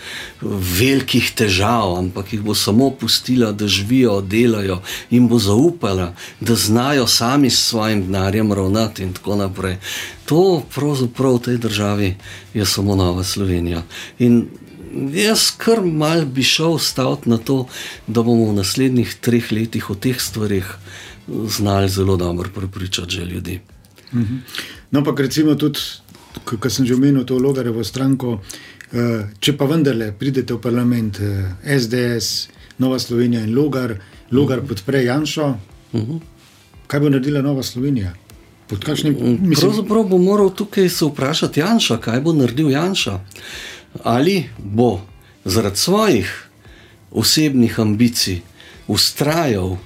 velikih 0.46 1.32
težav, 1.36 1.96
ampak 1.98 2.34
jih 2.34 2.44
bo 2.46 2.56
samo 2.56 2.92
pustila, 2.92 3.52
da 3.52 3.68
živijo, 3.68 4.20
delajo 4.22 4.82
in 5.10 5.28
bo 5.28 5.40
zaupala, 5.40 6.14
da 6.40 6.56
znajo 6.56 7.08
sami 7.08 7.50
s 7.50 7.70
svojim 7.70 8.06
denarjem 8.06 8.54
ravnati 8.54 9.04
in 9.04 9.14
tako 9.14 9.36
naprej. 9.36 9.78
To 10.26 10.62
pravzaprav 10.76 11.38
v 11.38 11.42
tej 11.42 11.58
državi 11.58 12.16
je 12.54 12.66
samo 12.66 12.96
Nova 12.96 13.24
Slovenija. 13.24 13.84
In 14.20 14.48
jaz 14.96 15.52
kar 15.58 15.82
mal 15.82 16.26
bi 16.26 16.44
šel 16.44 16.80
staviti 16.80 17.30
na 17.30 17.38
to, 17.38 17.66
da 18.08 18.24
bomo 18.24 18.50
v 18.52 18.56
naslednjih 18.62 19.16
treh 19.22 19.52
letih 19.52 19.90
o 19.90 19.96
teh 19.96 20.22
stvarih 20.22 20.76
znali 21.28 21.90
zelo 21.90 22.18
dobro 22.18 22.50
prepričati 22.56 23.16
ljudi. 23.16 23.60
Mhm. 24.14 24.36
No, 24.92 25.04
pa 25.04 25.14
recimo 25.18 25.56
tudi, 25.56 25.80
kot 26.46 26.72
sem 26.72 26.86
že 26.86 26.94
omenil, 26.94 27.26
to 27.26 27.38
Logarevo 27.40 27.84
stranko. 27.84 28.40
Eh, 28.94 29.28
če 29.40 29.58
pa 29.58 29.66
vendarle 29.66 30.12
pridete 30.20 30.54
v 30.54 30.62
parlament, 30.62 31.20
SDS, 31.66 32.48
eh, 32.48 32.52
Nova 32.78 33.00
Slovenija 33.00 33.42
in 33.42 33.56
Logar, 33.56 33.98
Logar 34.32 34.60
mhm. 34.60 34.68
podpre 34.68 35.04
Janša, 35.04 35.56
mhm. 35.94 36.18
kaj 36.88 37.00
bo 37.00 37.10
naredila 37.10 37.42
Nova 37.42 37.64
Slovenija? 37.64 38.14
Kakšnim, 38.66 39.14
mislim... 39.42 39.70
Pravzaprav 39.70 40.04
bo 40.10 40.18
moral 40.18 40.50
tukaj 40.50 40.90
se 40.90 41.06
vprašati 41.06 41.60
Janša, 41.60 41.98
kaj 41.98 42.22
bo 42.22 42.34
naredil 42.34 42.72
Janša. 42.72 43.14
Uh, 43.14 43.75
ali 44.04 44.50
bo 44.58 45.02
zaradi 45.46 45.78
svojih 45.78 46.50
osebnih 47.12 47.80
ambicij 47.80 48.42
ustrajal 48.88 49.78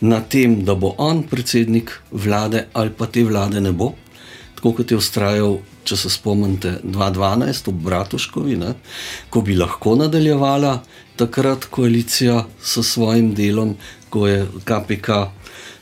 na 0.00 0.20
tem, 0.20 0.64
da 0.64 0.74
bo 0.74 0.94
on 0.98 1.22
predsednik 1.22 1.92
vlade, 2.10 2.66
ali 2.72 2.90
pa 2.90 3.06
te 3.06 3.24
vlade 3.24 3.60
ne 3.60 3.72
bo, 3.72 3.92
tako 4.56 4.72
kot 4.72 4.90
je 4.90 4.96
ustrajal. 4.96 5.58
Če 5.86 5.94
se 5.94 6.10
spomnite, 6.10 6.80
2012 6.82 7.68
v 7.70 7.72
Bratuškovi, 7.84 8.56
ne, 8.58 8.72
ko 9.30 9.38
bi 9.46 9.54
lahko 9.54 9.92
nadaljevala 9.94 10.80
takrat 11.14 11.68
koalicija 11.70 12.40
s 12.58 12.82
svojim 12.82 13.28
delom, 13.38 13.76
ko 14.10 14.26
je 14.26 14.40
KPK 14.66 15.20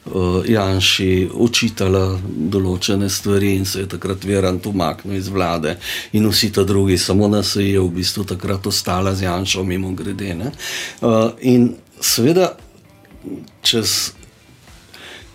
Janši 0.04 1.30
očitala 1.32 2.18
določene 2.52 3.08
stvari 3.08 3.54
in 3.56 3.64
se 3.64 3.80
je 3.80 3.88
takrat 3.94 4.24
Verant 4.28 4.66
umaknil 4.68 5.16
iz 5.16 5.30
vlade, 5.32 5.78
in 6.12 6.28
vsi 6.28 6.50
ti 6.52 6.64
drugi, 6.64 6.98
samo 7.00 7.28
nas 7.28 7.54
je 7.56 7.80
v 7.80 7.88
bistvu 7.88 8.26
takrat 8.28 8.66
ostala 8.68 9.14
z 9.16 9.24
Janšo, 9.24 9.64
mimo 9.64 9.94
grede. 9.96 10.36
Uh, 11.00 11.32
in 11.40 11.72
seveda, 12.00 12.52
čez 13.64 14.12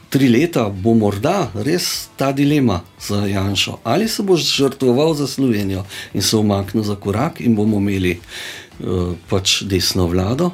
tri 0.09 0.29
leta 0.29 0.69
bo 0.69 0.93
morda 0.93 1.49
res 1.65 2.09
ta 2.17 2.31
dilema 2.31 2.83
za 3.01 3.25
Janšo, 3.25 3.79
ali 3.83 4.07
se 4.07 4.23
boš 4.23 4.45
žrtvoval 4.53 5.13
za 5.17 5.27
Slovenijo 5.27 5.85
in 6.13 6.21
se 6.21 6.37
umaknil 6.37 6.83
za 6.83 6.95
korak, 6.95 7.41
in 7.41 7.57
bomo 7.57 7.81
imeli 7.81 8.19
uh, 8.19 9.17
pač 9.29 9.63
desno 9.65 10.05
vlado 10.05 10.53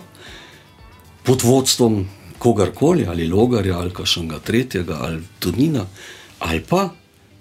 pod 1.25 1.43
vodstvom 1.43 2.05
kogarkoli, 2.45 3.05
ali 3.09 3.27
logarja, 3.27 3.79
ali 3.81 3.93
kašnega 3.93 4.39
tretjega, 4.39 4.99
ali 5.01 5.21
tunina, 5.39 5.85
ali 6.45 6.61
pa, 6.69 6.89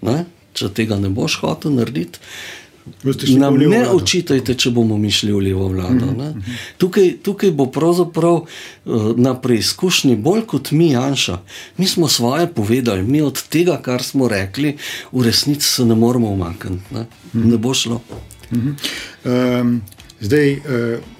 ne, 0.02 0.24
če 0.56 0.70
tega 0.72 0.96
ne 1.00 1.10
boš 1.12 1.40
hotel 1.42 1.76
narediti. 1.76 2.22
Nam 3.38 3.56
ne 3.56 3.66
vlado. 3.66 3.94
očitajte, 3.96 4.54
če 4.60 4.70
bomo 4.76 4.98
mišli 5.00 5.32
v 5.32 5.38
levo 5.46 5.70
vlado. 5.72 6.04
Mm 6.04 6.18
-hmm. 6.20 6.56
tukaj, 6.76 7.06
tukaj 7.24 7.50
bo 7.50 7.66
pravzaprav 7.72 8.34
uh, 8.34 9.16
na 9.16 9.32
preizkušnji 9.40 10.16
bolj 10.16 10.42
kot 10.46 10.70
mi, 10.70 10.90
Janša. 10.90 11.38
Mi 11.76 11.86
smo 11.86 12.08
svoje 12.08 12.46
povedali, 12.52 13.02
mi 13.02 13.22
od 13.22 13.42
tega, 13.48 13.80
kar 13.82 14.02
smo 14.02 14.28
rekli, 14.28 14.76
v 15.12 15.22
resnici 15.24 15.68
se 15.68 15.84
ne 15.84 15.94
moremo 15.94 16.28
umakniti. 16.28 16.94
Ne? 16.94 17.00
Mm 17.00 17.06
-hmm. 17.40 17.50
ne 17.50 17.56
bo 17.56 17.74
šlo. 17.74 18.00
Mm 18.52 18.58
-hmm. 18.58 19.60
um, 19.60 19.82
zdaj, 20.20 20.52
uh, 20.52 20.60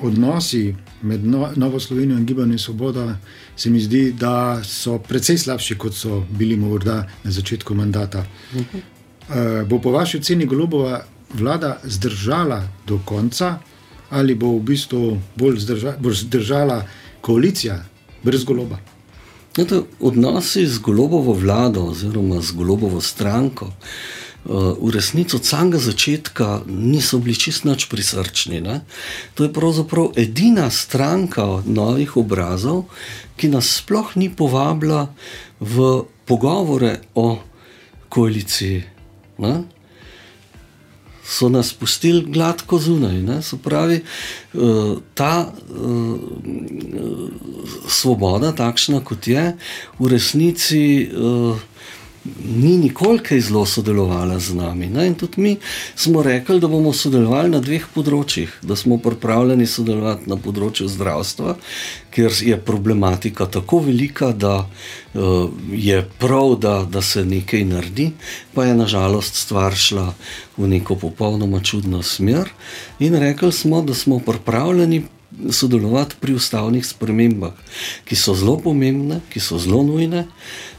odnosi 0.01 0.75
med 1.05 1.25
no, 1.27 1.49
Novo 1.57 1.81
Slovenijo 1.81 2.19
in 2.19 2.27
Gibanjem 2.27 2.59
Svoboda 2.59 3.19
se 3.57 3.71
mi 3.71 3.81
zdi, 3.81 4.13
da 4.13 4.65
so 4.65 4.99
precej 4.99 5.39
slabši, 5.39 5.79
kot 5.79 5.95
so 5.95 6.25
bili 6.31 6.57
morda 6.57 7.05
na 7.25 7.31
začetku 7.31 7.75
mandata. 7.75 8.25
Uh 8.55 8.61
-huh. 8.61 8.81
uh, 9.63 9.69
bo 9.69 9.79
po 9.79 9.91
vaši 9.91 10.19
oceni 10.19 10.47
Golobova 10.47 11.05
vlada 11.35 11.81
zdržala 11.85 12.69
do 12.87 13.01
konca, 13.05 13.59
ali 14.11 14.35
bo 14.35 14.59
v 14.59 14.63
bistvu 14.63 15.21
bolj 15.37 15.59
zdrža, 15.59 15.97
bolj 16.01 16.15
zdržala 16.15 16.87
koalicija 17.21 17.85
brez 18.23 18.45
Goloba? 18.45 18.79
Odnosi 20.01 20.67
z 20.67 20.79
Golobovo 20.79 21.33
vlado 21.33 21.85
oziroma 21.85 22.41
z 22.41 22.53
Golobovo 22.53 23.01
stranko 23.01 23.73
v 24.45 24.91
resnici 24.93 25.37
od 25.37 25.45
samega 25.45 25.79
začetka 25.79 26.63
niso 26.69 27.19
bili 27.19 27.37
čist 27.37 27.65
nič 27.65 27.89
prisrčni. 27.89 28.61
Ne? 28.61 28.85
To 29.35 29.45
je 29.45 29.53
pravzaprav 29.53 30.13
edina 30.21 30.69
stranka 30.71 31.65
novih 31.65 32.17
obrazov, 32.21 32.93
ki 33.41 33.49
nas 33.49 33.81
sploh 33.81 34.13
ni 34.21 34.29
povabila 34.29 35.09
v 35.61 36.05
pogovore 36.29 37.01
o 37.17 37.41
koaliciji. 38.13 38.85
Ne? 39.41 39.65
So 41.25 41.49
nas 41.49 41.73
pustili 41.73 42.21
gladko 42.29 42.77
zunaj. 42.79 43.17
Ne? 43.25 43.41
Se 43.43 43.57
pravi, 43.57 43.97
eh, 43.97 44.61
ta 45.15 45.49
uh, 45.49 46.21
svoboda, 47.89 48.53
takšna 48.53 49.01
kot 49.01 49.25
je, 49.25 49.57
v 49.99 50.05
resnici. 50.05 51.09
Uh, 52.25 52.31
ni 52.45 52.77
nikoli 52.79 53.19
kaj 53.19 53.41
zelo 53.41 53.67
sodelovala 53.67 54.39
z 54.39 54.55
nami. 54.55 54.87
Ne? 54.87 55.07
In 55.07 55.15
tudi 55.15 55.41
mi 55.41 55.57
smo 55.97 56.23
rekli, 56.23 56.61
da 56.61 56.69
bomo 56.69 56.93
sodelovali 56.93 57.51
na 57.53 57.61
dveh 57.61 57.85
področjih, 57.95 58.53
da 58.63 58.77
smo 58.77 58.97
pripravljeni 58.99 59.67
sodelovati 59.69 60.31
na 60.31 60.39
področju 60.41 60.89
zdravstva, 60.89 61.57
ker 62.15 62.33
je 62.41 62.57
problematika 62.57 63.47
tako 63.47 63.83
velika, 63.85 64.33
da 64.33 64.65
uh, 64.65 65.51
je 65.73 66.01
prav, 66.19 66.57
da, 66.61 66.77
da 66.89 67.03
se 67.05 67.25
nekaj 67.29 67.67
naredi, 67.69 68.13
pa 68.55 68.69
je 68.71 68.79
nažalost 68.79 69.37
stvar 69.45 69.77
šla 69.77 70.13
v 70.57 70.71
neko 70.71 70.97
popolnoma 70.97 71.61
čudno 71.61 72.03
smer. 72.03 72.49
In 73.05 73.19
rekli 73.21 73.53
smo, 73.53 73.83
da 73.83 73.95
smo 73.95 74.23
pripravljeni. 74.25 75.05
Sodelovati 75.51 76.15
pri 76.23 76.37
ustavnih 76.39 76.85
spremembah, 76.87 77.57
ki 78.07 78.15
so 78.15 78.37
zelo 78.39 78.53
pomembne, 78.63 79.17
ki 79.33 79.41
so 79.43 79.57
zelo 79.59 79.81
nujne, 79.83 80.29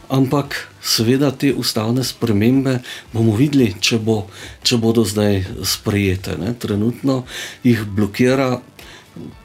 ampak 0.09 0.55
seveda 0.81 1.31
te 1.31 1.53
ustavne 1.53 2.03
spremembe 2.03 2.79
bomo 3.13 3.35
videli, 3.35 3.73
če, 3.79 3.99
bo, 3.99 4.25
če 4.63 4.77
bodo 4.77 5.05
zdaj 5.07 5.43
sprejete. 5.65 6.37
Ne. 6.41 6.53
Trenutno 6.53 7.23
jih 7.63 7.83
blokira 7.85 8.59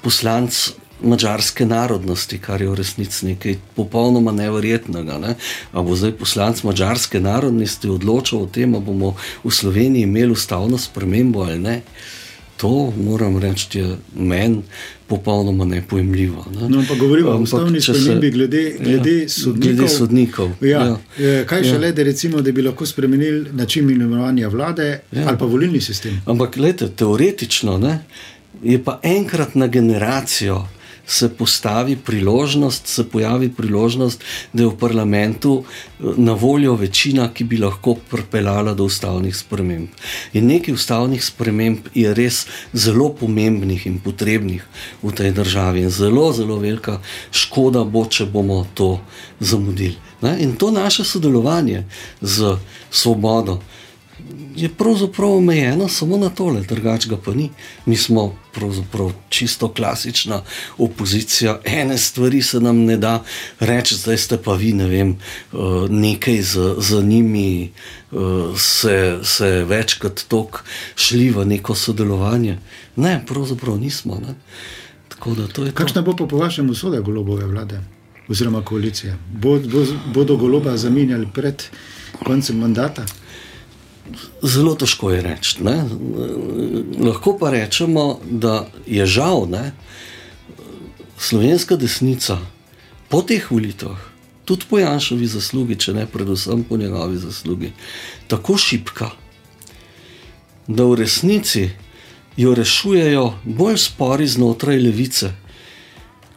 poslanc 0.04 0.70
mačarske 1.00 1.64
narodnosti, 1.66 2.38
kar 2.38 2.60
je 2.62 2.68
v 2.68 2.76
resnici 2.76 3.26
nekaj 3.32 3.56
popolnoma 3.76 4.32
nevrjetnega. 4.36 5.18
Ne. 5.18 5.34
A 5.72 5.82
bo 5.82 5.96
zdaj 5.96 6.12
poslanc 6.20 6.62
mačarske 6.66 7.20
narodnosti 7.20 7.88
odločil 7.88 8.44
o 8.44 8.50
tem, 8.50 8.74
ali 8.74 8.84
bomo 8.84 9.14
v 9.44 9.52
Sloveniji 9.52 10.04
imeli 10.04 10.36
ustavno 10.36 10.78
spremembo 10.78 11.44
ali 11.48 11.58
ne. 11.58 11.76
To 12.60 12.92
moram 12.96 13.38
reči, 13.38 13.78
je 13.78 13.96
meni 14.14 14.62
popolnoma 15.06 15.64
nepojemljivo. 15.64 16.46
Ne? 16.54 16.68
No, 16.68 16.84
pa 16.88 16.94
govorimo 16.94 17.30
o 17.30 17.38
ustavni 17.38 17.80
spremembi 17.80 18.30
glede, 18.30 18.76
glede 18.80 19.22
ja, 19.22 19.28
sodnikov. 19.28 19.76
Glede 19.76 19.88
sodnikov. 19.88 20.50
Ja. 20.60 20.98
Ja. 21.18 21.44
Kaj 21.46 21.64
še 21.64 21.72
ja. 21.74 21.78
le, 21.78 21.92
da, 21.92 22.04
recimo, 22.04 22.42
da 22.44 22.52
bi 22.52 22.62
lahko 22.62 22.86
spremenili 22.86 23.48
način 23.52 23.90
imenovanja 23.90 24.48
vlade 24.48 24.88
ja. 25.12 25.24
ali 25.28 25.38
pa 25.38 25.48
volilni 25.48 25.80
sistem? 25.80 26.20
Ampak, 26.26 26.56
gledajte, 26.56 26.90
teoretično 26.96 27.78
ne, 27.78 27.98
je 28.62 28.78
pa 28.84 29.00
enkrat 29.02 29.54
na 29.54 29.66
generacijo 29.66 30.60
se 31.06 31.28
postavi 31.28 31.96
priložnost, 31.96 32.86
se 32.86 33.04
pojavi 33.08 33.48
priložnost, 33.48 34.24
da 34.52 34.62
je 34.62 34.68
v 34.68 34.76
parlamentu 34.78 35.64
eh, 35.64 36.04
na 36.16 36.32
voljo 36.32 36.74
večina, 36.74 37.28
ki 37.34 37.44
bi 37.44 37.58
lahko 37.58 37.94
pripeljala 38.10 38.74
do 38.74 38.84
ustavnih 38.84 39.36
sprememb. 39.36 39.88
In 40.32 40.46
nekaj 40.46 40.74
ustavnih 40.74 41.24
sprememb 41.24 41.90
je 41.94 42.14
res 42.14 42.46
zelo 42.72 43.08
pomembnih 43.14 43.86
in 43.86 43.98
potrebnih 43.98 44.64
v 45.02 45.12
tej 45.12 45.32
državi. 45.32 45.82
In 45.82 45.90
zelo, 45.90 46.32
zelo 46.32 46.58
velika 46.58 47.00
škoda 47.30 47.84
bo, 47.84 48.06
če 48.06 48.26
bomo 48.26 48.66
to 48.74 49.00
zamudili. 49.40 49.96
Ne? 50.22 50.36
In 50.40 50.56
to 50.56 50.70
naše 50.70 51.04
sodelovanje 51.04 51.84
z 52.20 52.56
svobodo 52.90 53.60
je 54.56 54.68
pravzaprav 54.68 55.30
omejeno 55.30 55.88
samo 55.88 56.16
na 56.16 56.28
tole, 56.28 56.60
drugačnega 56.60 57.16
pa 57.24 57.34
ni. 57.34 57.50
Mi 57.86 57.96
smo 57.96 58.36
pravzaprav 58.52 59.12
čisto 59.28 59.68
klasična 59.72 60.42
opozicija, 60.78 61.60
ene 61.64 61.98
stvari 61.98 62.42
se 62.42 62.60
nam 62.60 62.76
ne 62.76 62.96
da 62.96 63.22
reči, 63.60 63.94
zdaj 63.94 64.16
ste 64.16 64.38
pa 64.42 64.54
vi, 64.54 64.72
ne 64.72 64.86
vem, 64.86 65.10
eh, 65.10 65.56
nekaj 65.88 66.42
za, 66.42 66.74
za 66.78 67.02
njimi, 67.02 67.72
eh, 68.12 68.16
se, 68.56 69.18
se 69.22 69.64
večkrat 69.64 70.24
tok 70.28 70.64
šli 70.96 71.30
v 71.30 71.44
neko 71.44 71.74
sodelovanje. 71.74 72.58
Ne, 72.96 73.22
pravzaprav 73.26 73.78
nismo. 73.78 74.20
Ne. 74.26 74.34
Kakšna 75.74 76.02
bo 76.02 76.16
po 76.16 76.36
vašem 76.36 76.70
usoda 76.70 77.00
golobove 77.00 77.46
vlade 77.46 77.80
oziroma 78.28 78.62
koalicije? 78.64 79.16
Bod, 79.32 79.68
bo, 79.68 79.84
bodo 80.14 80.36
goloba 80.36 80.76
zamenjali 80.76 81.26
pred 81.34 81.62
koncem 82.24 82.58
mandata? 82.58 83.04
Zelo 84.42 84.74
težko 84.74 85.10
je 85.12 85.22
reči. 85.22 85.62
Ne? 85.64 85.84
Lahko 87.00 87.36
pa 87.38 87.50
rečemo, 87.50 88.20
da 88.24 88.66
je 88.86 89.06
žal 89.06 89.46
ne? 89.50 89.72
slovenska 91.20 91.76
desnica 91.76 92.38
po 93.08 93.20
teh 93.22 93.44
volitvah, 93.50 93.98
tudi 94.44 94.64
po 94.70 94.78
Janšovi 94.78 95.26
zaslugi, 95.26 95.76
če 95.76 95.92
ne 95.92 96.06
predvsem 96.08 96.64
po 96.64 96.78
njegovi 96.80 97.18
zaslugi, 97.20 97.72
tako 98.28 98.56
šipka, 98.56 99.10
da 100.66 100.86
v 100.88 100.96
resnici 101.02 101.68
jo 102.36 102.54
rešujejo 102.54 103.24
bolj 103.44 103.76
spori 103.78 104.26
znotraj 104.26 104.78
levice 104.80 105.32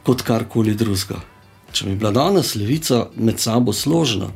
kot 0.03 0.25
karkoli 0.25 0.75
drugega. 0.75 1.21
Če 1.71 1.87
bi 1.87 1.95
bila 1.95 2.11
danes 2.11 2.55
levica 2.59 3.07
med 3.15 3.39
sabo 3.39 3.73
složna, 3.73 4.33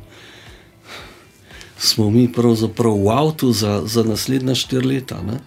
smo 1.78 2.10
mi 2.10 2.32
pravzaprav 2.32 2.94
v 2.94 3.10
avtu 3.10 3.52
za, 3.52 3.82
za 3.86 4.02
naslednja 4.02 4.54
štiri 4.54 4.86
leta. 4.86 5.22
Ne? 5.22 5.38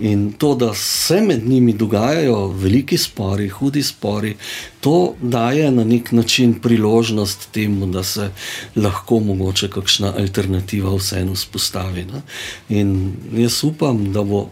In 0.00 0.32
to, 0.32 0.54
da 0.54 0.74
se 0.74 1.20
med 1.20 1.48
njimi 1.48 1.72
dogajajo 1.72 2.46
veliki 2.48 2.98
spori, 2.98 3.48
hudi 3.48 3.82
spori, 3.82 4.36
to 4.80 5.14
daje 5.22 5.70
na 5.70 5.84
nek 5.84 6.12
način 6.12 6.54
priložnost 6.60 7.48
temu, 7.52 7.86
da 7.86 8.02
se 8.04 8.30
lahko 8.76 9.20
mogoče 9.20 9.70
kakšna 9.70 10.12
alternativa 10.18 10.94
vseeno 10.96 11.36
spostavi. 11.36 12.04
Ne? 12.04 12.22
In 12.68 13.12
jaz 13.32 13.64
upam, 13.64 14.12
da 14.12 14.22
bo 14.22 14.48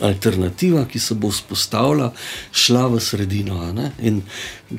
alternativa, 0.00 0.84
ki 0.84 0.98
se 0.98 1.14
bo 1.14 1.30
vzpostavila, 1.30 2.12
šla 2.52 2.86
v 2.86 3.00
sredino. 3.00 3.90
In 4.02 4.22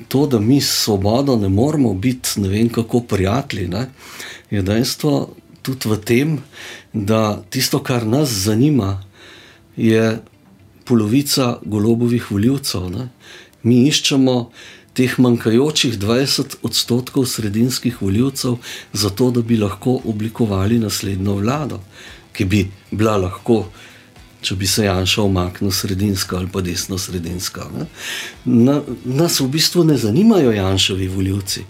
to, 0.08 0.28
da 0.28 0.40
mi 0.40 0.62
s 0.62 0.84
svobodo 0.84 1.36
ne 1.36 1.50
moremo 1.50 1.94
biti 1.94 2.40
ne 2.42 2.50
vem 2.50 2.70
kako 2.70 3.02
prijatelji. 3.02 3.68
Ne? 3.68 3.88
Je 4.50 4.62
dejstvo 4.62 5.36
tudi 5.62 5.90
v 5.90 5.98
tem, 5.98 6.30
da 6.94 7.44
tisto, 7.50 7.80
kar 7.84 8.06
nas 8.06 8.30
zanima, 8.30 9.04
je 9.76 10.20
polovica 10.86 11.60
golobovih 11.66 12.32
voljivcev. 12.32 12.90
Ne? 12.90 13.10
Mi 13.64 13.86
iščemo 13.88 14.50
teh 14.98 15.20
manjkajočih 15.20 16.00
20 16.00 16.56
odstotkov 16.66 17.28
sredinskih 17.30 18.02
voljivcev, 18.02 18.58
zato 18.94 19.32
da 19.32 19.42
bi 19.42 19.58
lahko 19.58 20.00
oblikovali 20.04 20.80
naslednjo 20.80 21.38
vlado, 21.40 21.80
ki 22.34 22.46
bi 22.46 22.66
bila 22.92 23.18
lahko. 23.18 23.68
Če 24.42 24.56
bi 24.56 24.68
se 24.68 24.86
Janša 24.86 25.24
omaknil 25.28 25.72
sredinska 25.72 26.38
ali 26.38 26.48
pa 26.48 26.62
desno 26.64 26.98
sredinska. 26.98 27.66
Na, 28.46 28.78
nas 29.04 29.40
v 29.40 29.50
bistvu 29.52 29.84
ne 29.84 29.98
zanimajo 30.00 30.54
Janšovi 30.56 31.08
voljivci. 31.08 31.66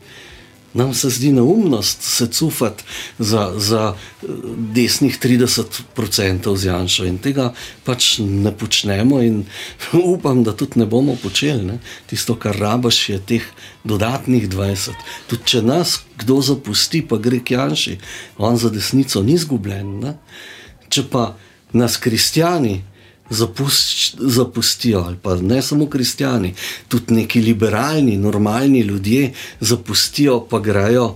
Nam 0.74 0.94
se 0.94 1.10
zdi 1.10 1.32
neumnost 1.32 2.02
se 2.02 2.28
cufati 2.28 2.84
za, 3.20 3.54
za 3.58 3.96
eh, 3.96 4.28
desnih 4.58 5.20
30% 5.20 6.56
z 6.56 6.66
Janša 6.66 7.06
in 7.06 7.18
tega 7.18 7.54
pač 7.84 8.20
ne 8.20 8.52
počnemo, 8.58 9.22
in 9.22 9.46
upam, 10.14 10.44
da 10.44 10.54
tudi 10.54 10.80
ne 10.80 10.86
bomo 10.86 11.18
počeli. 11.24 11.66
Ne. 11.66 11.80
Tisto, 12.06 12.36
kar 12.36 12.58
rabaš, 12.58 13.10
je 13.10 13.20
teh 13.20 13.46
dodatnih 13.84 14.50
20. 14.50 14.92
Tudi 15.28 15.46
če 15.46 15.62
nas 15.62 16.00
kdo 16.18 16.42
zapusti, 16.42 17.02
pa 17.02 17.18
gre 17.18 17.40
k 17.40 17.58
Janši, 17.58 17.98
on 18.38 18.58
za 18.58 18.70
desnico 18.70 19.24
ni 19.24 19.34
izgubljen. 19.40 20.14
Če 20.90 21.08
pa 21.10 21.34
nas 21.74 21.98
kristijani 21.98 22.82
zapust, 23.30 24.16
zapustijo, 24.20 25.04
ali 25.08 25.18
pa 25.22 25.36
ne 25.36 25.62
samo 25.62 25.90
kristijani, 25.90 26.54
tudi 26.88 27.14
neki 27.14 27.42
liberalni, 27.42 28.18
normalni 28.18 28.80
ljudje 28.80 29.34
zapustijo, 29.60 30.40
pa 30.50 30.60
grejo 30.60 31.06
uh, 31.06 31.16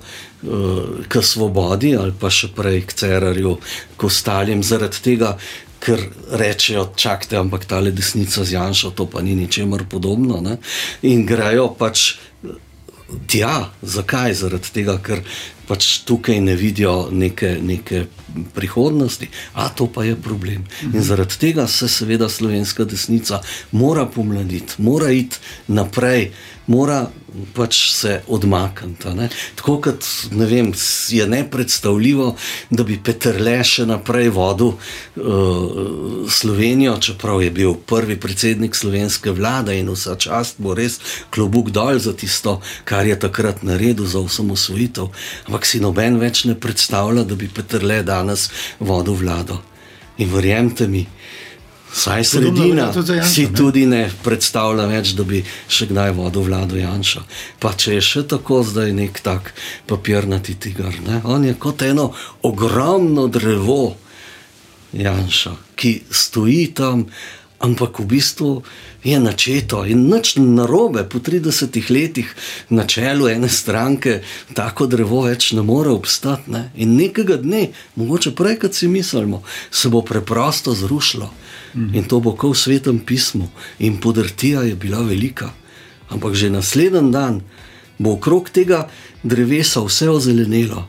k 1.08 1.22
svobodi 1.22 1.96
ali 1.98 2.14
pa 2.20 2.30
še 2.30 2.52
prej 2.56 2.82
k 2.88 2.94
cerarju, 2.94 3.58
k 3.98 4.04
ostalim, 4.04 4.64
zaradi 4.64 5.04
tega. 5.04 5.38
Ker 5.84 6.00
rečejo, 6.40 6.94
čakajte, 6.96 7.36
ampak 7.36 7.66
ta 7.68 7.82
le 7.84 7.92
desnica 7.92 8.46
z 8.48 8.54
Janšo, 8.56 8.94
to 8.96 9.04
pa 9.04 9.20
ni 9.22 9.34
ničemer 9.36 9.84
podobno. 9.92 10.40
Ne? 10.40 10.56
In 11.04 11.26
grejo 11.28 11.74
pač 11.76 12.14
tja, 13.28 13.68
zakaj? 13.82 14.32
Zaradi 14.34 14.72
tega, 14.72 14.96
ker 15.04 15.20
pač 15.68 16.04
tukaj 16.08 16.42
ne 16.42 16.56
vidijo 16.56 17.10
neke, 17.12 17.58
neke 17.62 18.06
prihodnosti, 18.54 19.30
a 19.54 19.70
to 19.70 19.88
pa 19.88 20.04
je 20.04 20.16
problem. 20.16 20.66
In 20.94 21.02
zaradi 21.02 21.38
tega 21.40 21.68
se 21.68 21.88
seveda 21.88 22.30
slovenska 22.30 22.86
desnica 22.86 23.42
mora 23.72 24.06
pomladiti, 24.06 24.74
mora 24.78 25.12
iti 25.12 25.38
naprej, 25.68 26.32
mora 26.68 27.08
pač 27.54 27.92
se 27.92 28.22
odmakniti. 28.28 29.10
Tako 29.56 29.78
kot 29.82 30.06
ne 30.32 30.46
vem, 30.46 30.72
je 31.10 31.28
nepredstavljivo, 31.28 32.36
da 32.70 32.84
bi 32.84 33.00
Peter 33.04 33.40
Le 33.42 33.56
še 33.66 33.86
naprej 33.90 34.30
vodil 34.34 34.74
uh, 34.74 36.30
Slovenijo, 36.30 36.98
čeprav 37.02 37.42
je 37.44 37.52
bil 37.52 37.74
prvi 37.74 38.20
predsednik 38.20 38.76
slovenske 38.76 39.34
vlade 39.34 39.78
in 39.80 39.90
vsa 39.90 40.16
čast 40.16 40.62
bo 40.62 40.76
res 40.78 41.00
klobuk 41.34 41.72
dol 41.74 42.00
za 42.00 42.14
tisto, 42.14 42.60
kar 42.86 43.08
je 43.08 43.18
takrat 43.20 43.64
naredil 43.66 44.06
za 44.08 44.22
osamosvojitev. 44.22 45.10
Ampak 45.54 45.68
si 45.70 45.78
noben 45.78 46.16
več 46.18 46.48
ne 46.50 46.56
predstavlja, 46.58 47.28
da 47.30 47.36
bi 47.38 47.46
Peter 47.46 47.84
Le 47.86 48.00
danes 48.02 48.48
vodil 48.82 49.14
vlado. 49.14 49.60
In 50.18 50.32
verjemite 50.34 50.88
mi, 50.90 51.04
Saj 51.94 52.24
sredina 52.26 52.88
tudi 52.90 53.14
Janša, 53.20 53.30
si 53.30 53.44
ne? 53.46 53.54
tudi 53.54 53.84
ne 53.86 54.02
predstavlja 54.26 54.88
več, 54.90 55.12
da 55.14 55.28
bi 55.30 55.44
še 55.46 55.86
kdaj 55.92 56.16
vodil 56.18 56.48
vlado 56.48 56.80
Janša. 56.80 57.22
Pa 57.62 57.76
če 57.78 58.00
je 58.00 58.02
še 58.02 58.24
tako 58.34 58.64
zdaj 58.66 58.96
nek 58.98 59.22
tak 59.22 59.54
papirnati 59.86 60.58
tiger. 60.58 60.98
Ne? 61.06 61.22
On 61.30 61.46
je 61.46 61.54
kot 61.54 61.86
eno 61.86 62.10
ogromno 62.50 63.28
drevo 63.30 63.94
Janša, 64.98 65.54
ki 65.78 65.94
stoji 66.10 66.72
tam, 66.74 67.06
ampak 67.64 68.04
v 68.04 68.06
bistvu 68.06 68.52
je 69.04 69.16
načeto 69.20 69.88
in 69.88 70.12
nič 70.12 70.36
narobe. 70.36 71.08
Po 71.08 71.24
30 71.24 71.72
letih 71.88 72.28
na 72.70 72.84
čelu 72.84 73.32
ene 73.32 73.48
stranke 73.48 74.20
tako 74.52 74.88
drevo 74.92 75.24
več 75.24 75.56
ne 75.56 75.64
more 75.64 75.90
obstati. 75.96 76.52
Ne? 76.52 76.76
In 76.76 77.00
nekega 77.00 77.40
dne, 77.40 77.72
mogoče 77.96 78.36
prej, 78.36 78.60
kot 78.60 78.76
si 78.76 78.92
mislimo, 78.92 79.42
se 79.72 79.88
bo 79.90 80.04
preprosto 80.04 80.76
zrušilo. 80.76 81.32
In 81.74 82.04
to 82.06 82.20
bo 82.20 82.36
kot 82.36 82.54
v 82.54 82.60
svetem 82.60 83.00
pismu, 83.00 83.50
in 83.80 83.98
podrtija 83.98 84.62
je 84.68 84.76
bila 84.76 85.02
velika. 85.02 85.56
Ampak 86.12 86.36
že 86.36 86.52
naslednji 86.54 87.10
dan 87.10 87.42
bo 87.98 88.20
okrog 88.20 88.52
tega 88.52 88.92
drevesa 89.24 89.82
vse 89.82 90.12
ozelenelo. 90.12 90.86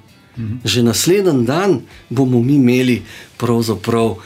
Že 0.67 0.83
naslednji 0.83 1.47
dan 1.47 1.87
bomo 2.11 2.43
mi 2.43 2.59
imeli 2.59 3.03
pravzaprav 3.39 4.19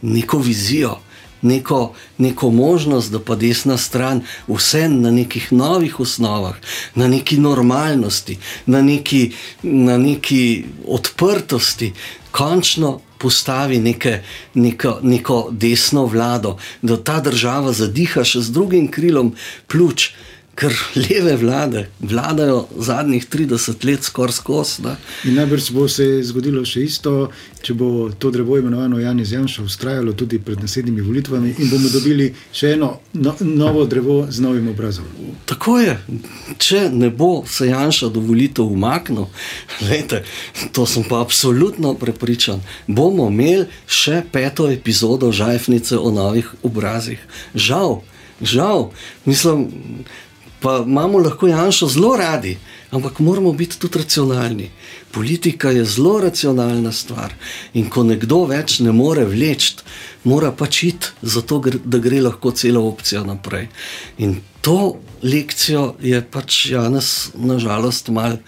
neko 0.00 0.38
vizijo, 0.38 1.02
neko, 1.42 1.92
neko 2.18 2.50
možnost, 2.50 3.12
da 3.12 3.18
pa 3.18 3.36
desna 3.36 3.76
stran 3.76 4.22
vse 4.48 4.88
na 4.88 5.10
nekih 5.10 5.52
novih 5.52 6.00
osnovah, 6.00 6.54
na 6.94 7.08
neki 7.08 7.38
normalnosti, 7.38 8.38
na 8.66 8.82
neki, 8.82 9.32
na 9.62 9.98
neki 9.98 10.64
odprtosti, 10.86 11.92
končno 12.30 13.00
postavi 13.18 13.78
neke, 13.78 14.22
neko, 14.54 14.98
neko 15.02 15.48
desno 15.50 16.06
vlado, 16.06 16.56
da 16.82 16.96
ta 16.96 17.20
država 17.20 17.72
zadiha 17.72 18.24
še 18.24 18.40
z 18.40 18.52
drugim 18.56 18.88
krilom 18.90 19.34
pljuč. 19.68 20.10
Ker 20.60 20.74
leve 20.96 21.36
vlade 21.40 21.86
vladajo 22.00 22.66
zadnjih 22.76 23.26
30 23.32 23.84
let 23.86 24.04
skoraj 24.04 24.32
skozi. 24.32 24.82
najbrž 25.24 25.70
bo 25.72 25.86
se 25.88 26.20
zgodilo 26.22 26.64
še 26.68 26.82
isto, 26.84 27.30
če 27.64 27.74
bo 27.74 28.10
to 28.12 28.30
drevo 28.30 28.58
imenovano 28.58 29.00
Janis 29.00 29.32
Janša 29.32 29.64
ustrajalo 29.64 30.12
tudi 30.12 30.38
pred 30.38 30.60
naslednjimi 30.60 31.00
volitvami 31.00 31.54
in 31.58 31.70
bomo 31.70 31.88
dobili 31.88 32.28
še 32.52 32.74
eno 32.76 32.90
no, 33.12 33.34
novo 33.40 33.86
drevo 33.88 34.26
z 34.28 34.44
novim 34.44 34.68
obrazom. 34.68 35.08
Tako 35.48 35.78
je. 35.80 35.96
Če 36.58 36.84
ne 36.92 37.08
bo 37.10 37.32
se 37.48 37.70
Janša 37.72 38.12
do 38.12 38.20
volitev 38.20 38.68
umaknil, 38.68 39.30
lejte, 39.88 40.24
to 40.76 40.84
sem 40.86 41.08
pa 41.08 41.24
absolutno 41.24 41.94
prepričan, 41.96 42.60
bomo 42.86 43.30
imeli 43.32 43.68
še 43.88 44.20
peto 44.32 44.68
epizodo 44.68 45.32
Žajfnice 45.32 45.96
o 45.96 46.12
novih 46.12 46.52
obrazih. 46.62 47.20
Žal, 47.54 48.02
žal, 48.44 48.90
mislim, 49.24 49.70
pa 50.60 50.84
imamo 50.86 51.18
lahko 51.18 51.48
Janša 51.48 51.86
zelo 51.86 52.16
radi, 52.16 52.58
ampak 52.90 53.18
moramo 53.18 53.52
biti 53.52 53.78
tudi 53.78 53.98
racionalni. 53.98 54.70
Politika 55.12 55.70
je 55.70 55.84
zelo 55.84 56.18
racionalna 56.20 56.92
stvar 56.92 57.34
in 57.74 57.90
ko 57.90 58.04
nekdo 58.04 58.44
več 58.44 58.78
ne 58.80 58.92
more 58.92 59.24
vleči, 59.24 59.76
mora 60.24 60.52
pač 60.52 60.82
iti, 60.82 61.12
zato 61.22 61.62
da 61.84 61.98
gre 61.98 62.20
lahko 62.20 62.50
cela 62.50 62.80
opcija 62.80 63.24
naprej. 63.24 63.68
In 64.18 64.40
to 64.60 64.96
lekcijo 65.22 65.94
je 66.00 66.22
pač 66.22 66.66
Janes, 66.70 67.30
nažalost, 67.34 68.08
mal. 68.08 68.38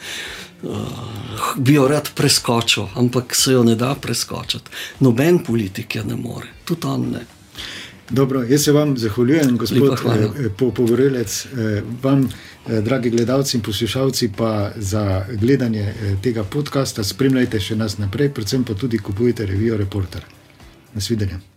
Uh, 0.62 0.78
bi 1.58 1.74
jo 1.74 1.88
rad 1.90 2.10
preskočil, 2.14 2.84
ampak 2.94 3.34
se 3.34 3.52
jo 3.52 3.64
ne 3.66 3.74
da 3.74 3.96
preskočiti. 3.98 4.70
Noben 5.00 5.40
politik 5.42 5.96
je 5.96 6.04
ne 6.04 6.14
more, 6.16 6.46
tudi 6.64 6.86
on 6.86 7.08
ne. 7.16 7.24
Dobro, 8.12 8.42
jaz 8.42 8.64
se 8.64 8.72
vam 8.72 8.98
zahvaljujem, 8.98 9.56
gospod 9.58 9.98
hvala. 10.00 10.16
eh, 10.16 10.50
eh, 11.44 11.82
vam, 12.02 12.28
eh, 12.68 12.80
dragi 12.80 13.10
gledalci 13.10 13.56
in 13.56 13.62
poslušalci, 13.62 14.30
pa 14.36 14.72
za 14.76 15.24
gledanje 15.40 15.94
tega 16.22 16.44
podcasta. 16.44 17.04
Spremljajte 17.04 17.60
še 17.60 17.76
nas 17.76 17.98
naprej, 17.98 18.28
predvsem 18.34 18.64
pa 18.64 18.74
tudi 18.74 18.98
kupujte 18.98 19.46
revijo 19.46 19.76
Reporter. 19.76 20.24
Nasvidenje. 20.94 21.51